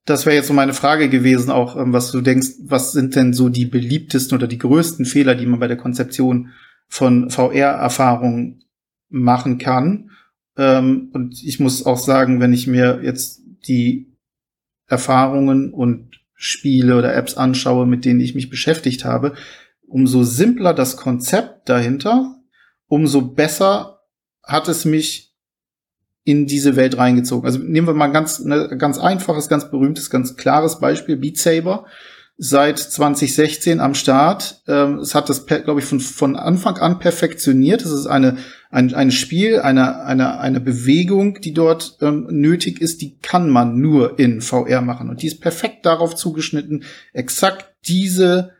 [0.04, 3.32] Das wäre jetzt so meine Frage gewesen, auch ähm, was du denkst, was sind denn
[3.32, 6.50] so die beliebtesten oder die größten Fehler, die man bei der Konzeption
[6.86, 8.62] von VR-Erfahrungen
[9.08, 10.10] machen kann?
[10.56, 14.05] Ähm, und ich muss auch sagen, wenn ich mir jetzt die
[14.86, 19.34] Erfahrungen und Spiele oder Apps anschaue, mit denen ich mich beschäftigt habe,
[19.86, 22.36] umso simpler das Konzept dahinter,
[22.88, 24.00] umso besser
[24.42, 25.34] hat es mich
[26.24, 27.46] in diese Welt reingezogen.
[27.46, 31.38] Also nehmen wir mal ein ganz, ne, ganz einfaches, ganz berühmtes, ganz klares Beispiel, Beat
[31.38, 31.86] Saber
[32.38, 34.62] seit 2016 am Start.
[34.68, 37.82] Ähm, es hat das, glaube ich, von, von Anfang an perfektioniert.
[37.82, 38.36] Es ist eine,
[38.70, 43.78] ein, ein Spiel, eine, eine, eine Bewegung, die dort ähm, nötig ist, die kann man
[43.78, 45.08] nur in VR machen.
[45.08, 46.84] Und die ist perfekt darauf zugeschnitten,
[47.14, 48.52] exakt diese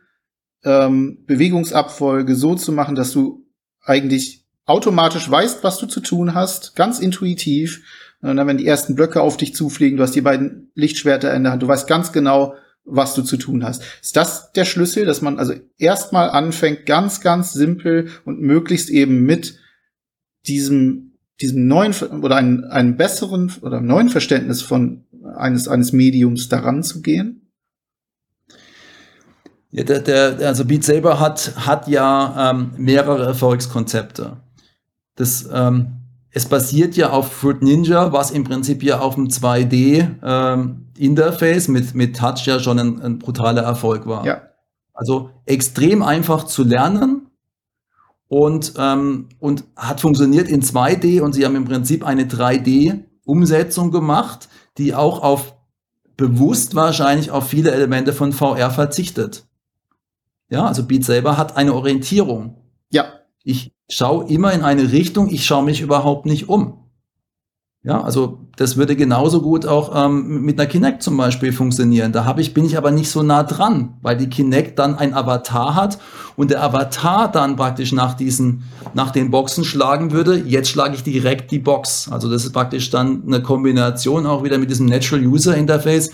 [0.63, 3.45] ähm, Bewegungsabfolge so zu machen, dass du
[3.83, 7.83] eigentlich automatisch weißt, was du zu tun hast, ganz intuitiv.
[8.21, 11.43] Und dann, wenn die ersten Blöcke auf dich zufliegen, du hast die beiden Lichtschwerter in
[11.43, 12.55] der Hand, du weißt ganz genau,
[12.87, 13.83] was du zu tun hast.
[14.01, 19.23] Ist das der Schlüssel, dass man also erstmal anfängt, ganz, ganz simpel und möglichst eben
[19.23, 19.59] mit
[20.47, 26.81] diesem, diesem neuen oder einem, einem besseren oder neuen Verständnis von eines, eines Mediums daran
[26.81, 27.51] zu gehen?
[29.69, 34.37] Ja, der, der, also Beat Saber hat, hat ja ähm, mehrere Erfolgskonzepte.
[35.15, 35.97] Das ähm,
[36.37, 40.86] es basiert ja auf Fruit Ninja, was im Prinzip ja auf dem 2D-Interface ähm,
[41.67, 44.25] mit, mit Touch ja schon ein, ein, brutaler Erfolg war.
[44.25, 44.41] Ja.
[44.93, 47.27] Also extrem einfach zu lernen
[48.27, 54.49] und, ähm, und hat funktioniert in 2D und sie haben im Prinzip eine 3D-Umsetzung gemacht,
[54.77, 55.55] die auch auf
[56.17, 59.45] bewusst wahrscheinlich auf viele Elemente von VR verzichtet.
[60.49, 62.57] Ja, also Beat selber hat eine Orientierung.
[62.89, 63.05] Ja.
[63.43, 66.86] Ich schau immer in eine Richtung, ich schaue mich überhaupt nicht um.
[67.87, 72.11] Ja, also das würde genauso gut auch ähm, mit einer Kinect zum Beispiel funktionieren.
[72.11, 75.13] Da habe ich, bin ich aber nicht so nah dran, weil die Kinect dann ein
[75.13, 75.97] Avatar hat
[76.35, 78.63] und der Avatar dann praktisch nach diesen,
[78.93, 80.35] nach den Boxen schlagen würde.
[80.35, 82.09] Jetzt schlage ich direkt die Box.
[82.11, 86.11] Also das ist praktisch dann eine Kombination auch wieder mit diesem Natural User Interface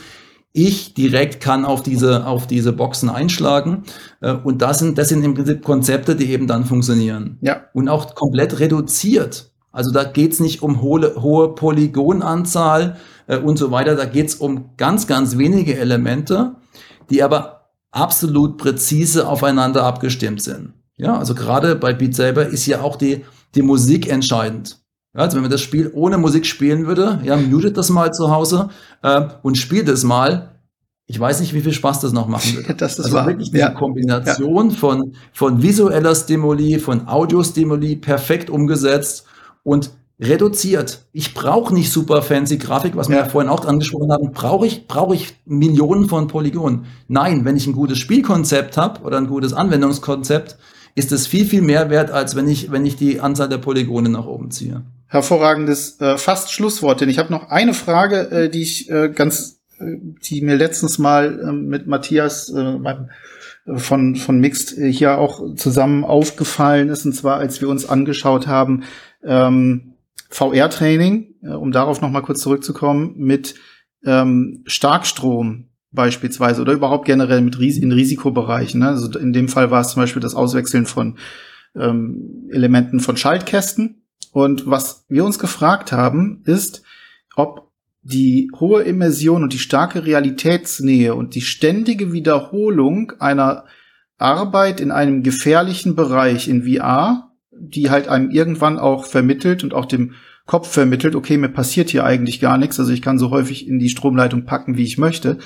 [0.55, 3.85] ich direkt kann auf diese, auf diese Boxen einschlagen.
[4.21, 7.39] Äh, und das sind, das sind im Prinzip Konzepte, die eben dann funktionieren.
[7.41, 7.63] Ja.
[7.73, 9.52] Und auch komplett reduziert.
[9.73, 12.95] Also da geht's nicht um hohe, hohe Polygonanzahl
[13.27, 13.95] äh, und so weiter.
[13.95, 16.55] Da geht's um ganz, ganz wenige Elemente,
[17.09, 20.73] die aber absolut präzise aufeinander abgestimmt sind.
[20.95, 24.77] Ja, also gerade bei Beat Saber ist ja auch die, die Musik entscheidend.
[25.15, 28.29] Ja, also wenn man das Spiel ohne Musik spielen würde, ja, mutet das mal zu
[28.29, 28.69] Hause
[29.01, 30.51] äh, und spielt es mal.
[31.07, 32.79] Ich weiß nicht, wie viel Spaß das noch machen wird.
[32.81, 33.25] das ist also wahr.
[33.25, 33.71] wirklich Ja.
[33.71, 39.25] Kombination von, von visueller Stimuli, von Audiostimuli, perfekt umgesetzt
[39.63, 41.05] und reduziert.
[41.11, 43.25] Ich brauche nicht super fancy Grafik, was wir Ja.
[43.25, 44.31] vorhin auch angesprochen haben.
[44.31, 46.85] Brauche ich, brauche ich Millionen von Polygonen?
[47.07, 50.57] Nein, wenn ich ein gutes Spielkonzept habe oder ein gutes Anwendungskonzept,
[50.95, 54.09] ist es viel, viel mehr wert, als wenn ich, wenn ich die Anzahl der Polygone
[54.09, 54.83] nach oben ziehe.
[55.07, 59.59] Hervorragendes äh, fast Schlusswort, denn ich habe noch eine Frage, äh, die ich äh, ganz,
[59.79, 63.09] äh, die mir letztens mal äh, mit Matthias äh, meinem,
[63.65, 67.87] äh, von von Mixed äh, hier auch zusammen aufgefallen ist, und zwar als wir uns
[67.89, 68.83] angeschaut haben
[69.25, 69.93] ähm,
[70.29, 73.55] VR-Training, äh, um darauf noch mal kurz zurückzukommen, mit
[74.05, 78.79] ähm, Starkstrom beispielsweise oder überhaupt generell mit Ris in Risikobereichen.
[78.79, 78.89] Ne?
[78.89, 81.17] Also in dem Fall war es zum Beispiel das Auswechseln von
[81.75, 84.03] ähm, Elementen von Schaltkästen.
[84.31, 86.83] Und was wir uns gefragt haben, ist,
[87.35, 87.71] ob
[88.01, 93.65] die hohe Immersion und die starke Realitätsnähe und die ständige Wiederholung einer
[94.17, 99.85] Arbeit in einem gefährlichen Bereich in VR, die halt einem irgendwann auch vermittelt und auch
[99.85, 100.13] dem
[100.45, 103.79] Kopf vermittelt, okay, mir passiert hier eigentlich gar nichts, also ich kann so häufig in
[103.79, 105.37] die Stromleitung packen, wie ich möchte,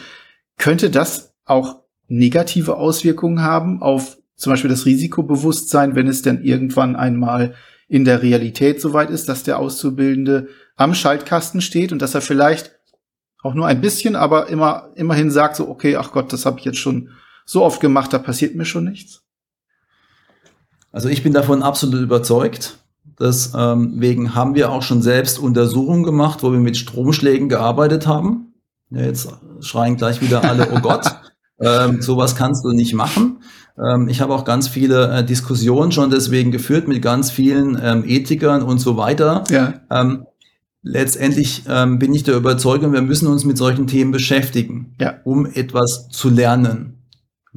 [0.57, 6.95] könnte das auch negative Auswirkungen haben auf zum Beispiel das Risikobewusstsein, wenn es denn irgendwann
[6.95, 7.55] einmal
[7.87, 12.77] in der Realität soweit ist, dass der Auszubildende am Schaltkasten steht und dass er vielleicht
[13.41, 16.65] auch nur ein bisschen, aber immer immerhin sagt so, okay, ach Gott, das habe ich
[16.65, 17.09] jetzt schon
[17.45, 19.23] so oft gemacht, da passiert mir schon nichts.
[20.97, 22.79] Also ich bin davon absolut überzeugt.
[23.19, 28.55] Deswegen haben wir auch schon selbst Untersuchungen gemacht, wo wir mit Stromschlägen gearbeitet haben.
[28.89, 29.27] Ja, jetzt
[29.59, 31.05] schreien gleich wieder alle, oh Gott,
[31.59, 33.43] ähm, sowas kannst du nicht machen.
[33.77, 38.03] Ähm, ich habe auch ganz viele äh, Diskussionen schon deswegen geführt mit ganz vielen ähm,
[38.03, 39.43] Ethikern und so weiter.
[39.51, 40.25] Ja, Ähm,
[40.81, 45.13] letztendlich ähm, bin ich der Überzeugung, wir müssen uns mit solchen Themen beschäftigen, Ja.
[45.25, 46.96] um etwas zu lernen.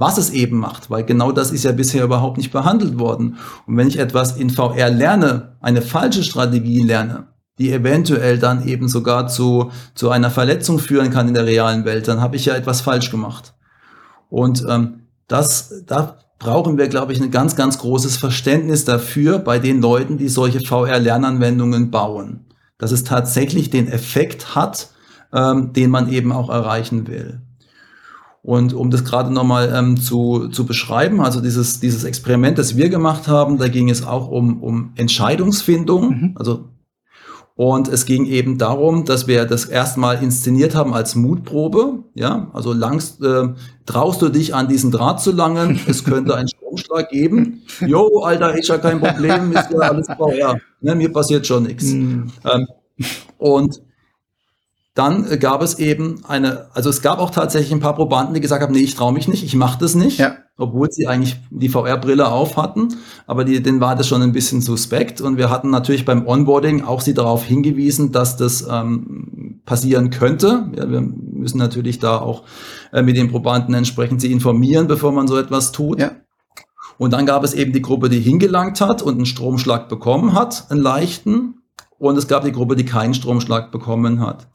[0.01, 3.36] Was es eben macht, weil genau das ist ja bisher überhaupt nicht behandelt worden.
[3.66, 7.26] Und wenn ich etwas in VR lerne, eine falsche Strategie lerne,
[7.59, 12.09] die eventuell dann eben sogar zu, zu einer Verletzung führen kann in der realen Welt,
[12.09, 13.53] dann habe ich ja etwas falsch gemacht.
[14.30, 19.59] Und ähm, das, da brauchen wir, glaube ich, ein ganz, ganz großes Verständnis dafür bei
[19.59, 22.46] den Leuten, die solche VR-Lernanwendungen bauen,
[22.78, 24.88] dass es tatsächlich den Effekt hat,
[25.34, 27.42] ähm, den man eben auch erreichen will.
[28.43, 32.88] Und um das gerade nochmal ähm, zu, zu beschreiben, also dieses, dieses Experiment, das wir
[32.88, 36.09] gemacht haben, da ging es auch um, um Entscheidungsfindung.
[36.09, 36.32] Mhm.
[36.36, 36.70] Also,
[37.55, 42.05] und es ging eben darum, dass wir das erstmal inszeniert haben als Mutprobe.
[42.14, 43.49] Ja, also langst, äh,
[43.84, 47.62] traust du dich an diesen Draht zu langen, es könnte einen Stromschlag geben.
[47.86, 50.59] Jo, Alter, ist ja kein Problem, ist ja alles VR.
[50.80, 51.91] Ne, mir passiert schon nichts.
[51.91, 52.28] Hm.
[52.51, 52.66] Ähm,
[53.36, 53.82] und
[55.01, 58.62] dann gab es eben eine, also es gab auch tatsächlich ein paar Probanden, die gesagt
[58.62, 60.36] haben, nee, ich traue mich nicht, ich mache das nicht, Ja.
[60.59, 62.88] obwohl sie eigentlich die VR-Brille auf hatten,
[63.26, 66.84] aber die, denen war das schon ein bisschen suspekt und wir hatten natürlich beim Onboarding
[66.84, 70.70] auch sie darauf hingewiesen, dass das ähm, passieren könnte.
[70.76, 72.42] Ja, wir müssen natürlich da auch
[72.92, 75.98] äh, mit den Probanden entsprechend sie informieren, bevor man so etwas tut.
[75.98, 76.11] Ja.
[76.98, 80.66] Und dann gab es eben die Gruppe, die hingelangt hat und einen Stromschlag bekommen hat,
[80.70, 81.59] einen leichten.
[82.01, 84.48] Und es gab die Gruppe, die keinen Stromschlag bekommen hat.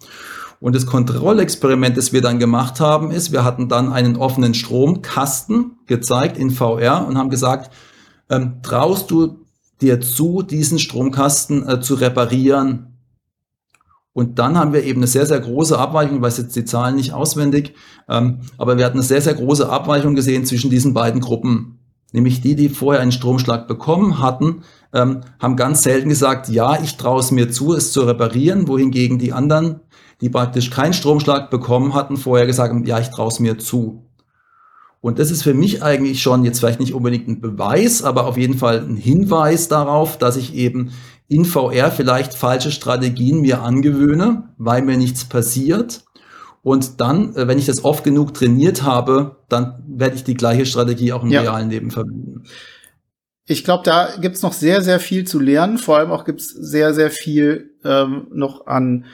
[0.59, 5.77] Und das Kontrollexperiment, das wir dann gemacht haben, ist, wir hatten dann einen offenen Stromkasten
[5.85, 7.71] gezeigt in VR und haben gesagt,
[8.31, 9.45] ähm, traust du
[9.79, 12.97] dir zu, diesen Stromkasten äh, zu reparieren?
[14.11, 16.95] Und dann haben wir eben eine sehr, sehr große Abweichung, ich weiß jetzt die Zahlen
[16.95, 17.75] nicht auswendig,
[18.09, 21.74] ähm, aber wir hatten eine sehr, sehr große Abweichung gesehen zwischen diesen beiden Gruppen.
[22.15, 24.63] Nämlich die, die vorher einen Stromschlag bekommen hatten,
[24.93, 29.19] ähm, haben ganz selten gesagt, ja, ich traue es mir zu, es zu reparieren, wohingegen
[29.19, 29.81] die anderen,
[30.21, 34.05] die praktisch keinen Stromschlag bekommen hatten, vorher gesagt haben, ja, ich traue es mir zu.
[35.01, 38.37] Und das ist für mich eigentlich schon jetzt vielleicht nicht unbedingt ein Beweis, aber auf
[38.37, 40.93] jeden Fall ein Hinweis darauf, dass ich eben
[41.27, 46.04] in VR vielleicht falsche Strategien mir angewöhne, weil mir nichts passiert.
[46.65, 50.65] Und dann, äh, wenn ich das oft genug trainiert habe, dann werde ich die gleiche
[50.65, 51.41] Strategie auch im Ja.
[51.41, 52.41] realen Leben verwenden.
[53.47, 55.77] Ich glaube, da gibt's noch sehr, sehr viel zu lernen.
[55.77, 59.05] Vor allem auch gibt's sehr, sehr viel ähm, noch an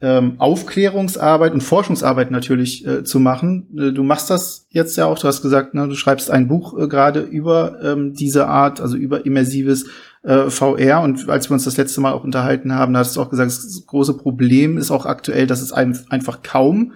[0.00, 3.68] ähm, Aufklärungsarbeit und Forschungsarbeit natürlich äh, zu machen.
[3.78, 5.16] Äh, Du machst das jetzt ja auch.
[5.16, 8.96] Du hast gesagt, ne, du schreibst ein Buch äh, gerade über ähm, diese Art, also
[8.96, 9.86] über immersives
[10.26, 11.00] äh, VR.
[11.00, 13.50] Und als wir uns das letzte Mal auch unterhalten haben, da hast du auch gesagt,
[13.50, 16.92] das große Problem ist auch aktuell, dass es ein, einfach kaum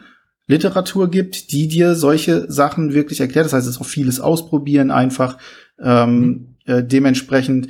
[0.47, 3.47] Literatur gibt, die dir solche Sachen wirklich erklärt.
[3.47, 5.39] Das heißt, es ist auch vieles ausprobieren einfach.
[5.79, 7.69] Ähm, Äh, dementsprechend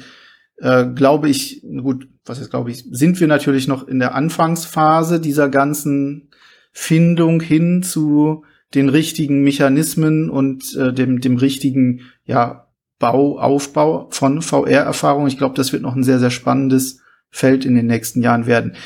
[0.59, 5.21] äh, glaube ich, gut, was jetzt glaube ich, sind wir natürlich noch in der Anfangsphase
[5.21, 6.29] dieser ganzen
[6.73, 8.45] Findung hin zu
[8.75, 12.67] den richtigen Mechanismen und äh, dem, dem richtigen ja,
[13.01, 15.27] Bau, Aufbau von VR-Erfahrung.
[15.27, 18.77] Ich glaube, das wird noch ein sehr, sehr spannendes Feld in den nächsten Jahren werden.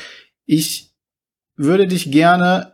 [0.45, 0.95] Ich
[1.55, 2.73] würde dich gerne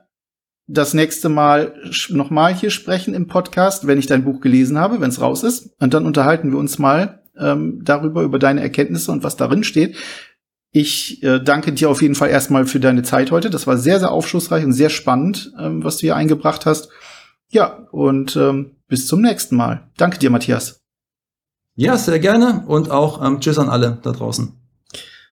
[0.67, 1.73] das nächste Mal
[2.09, 5.71] nochmal hier sprechen im Podcast, wenn ich dein Buch gelesen habe, wenn es raus ist.
[5.79, 9.97] Und dann unterhalten wir uns mal ähm, darüber, über deine Erkenntnisse und was darin steht.
[10.71, 13.49] Ich äh, danke dir auf jeden Fall erstmal für deine Zeit heute.
[13.49, 16.89] Das war sehr, sehr aufschlussreich und sehr spannend, ähm, was du hier eingebracht hast.
[17.49, 19.89] Ja, und ähm, bis zum nächsten Mal.
[19.97, 20.80] Danke dir, Matthias.
[21.75, 24.60] Ja, sehr gerne und auch ähm, Tschüss an alle da draußen.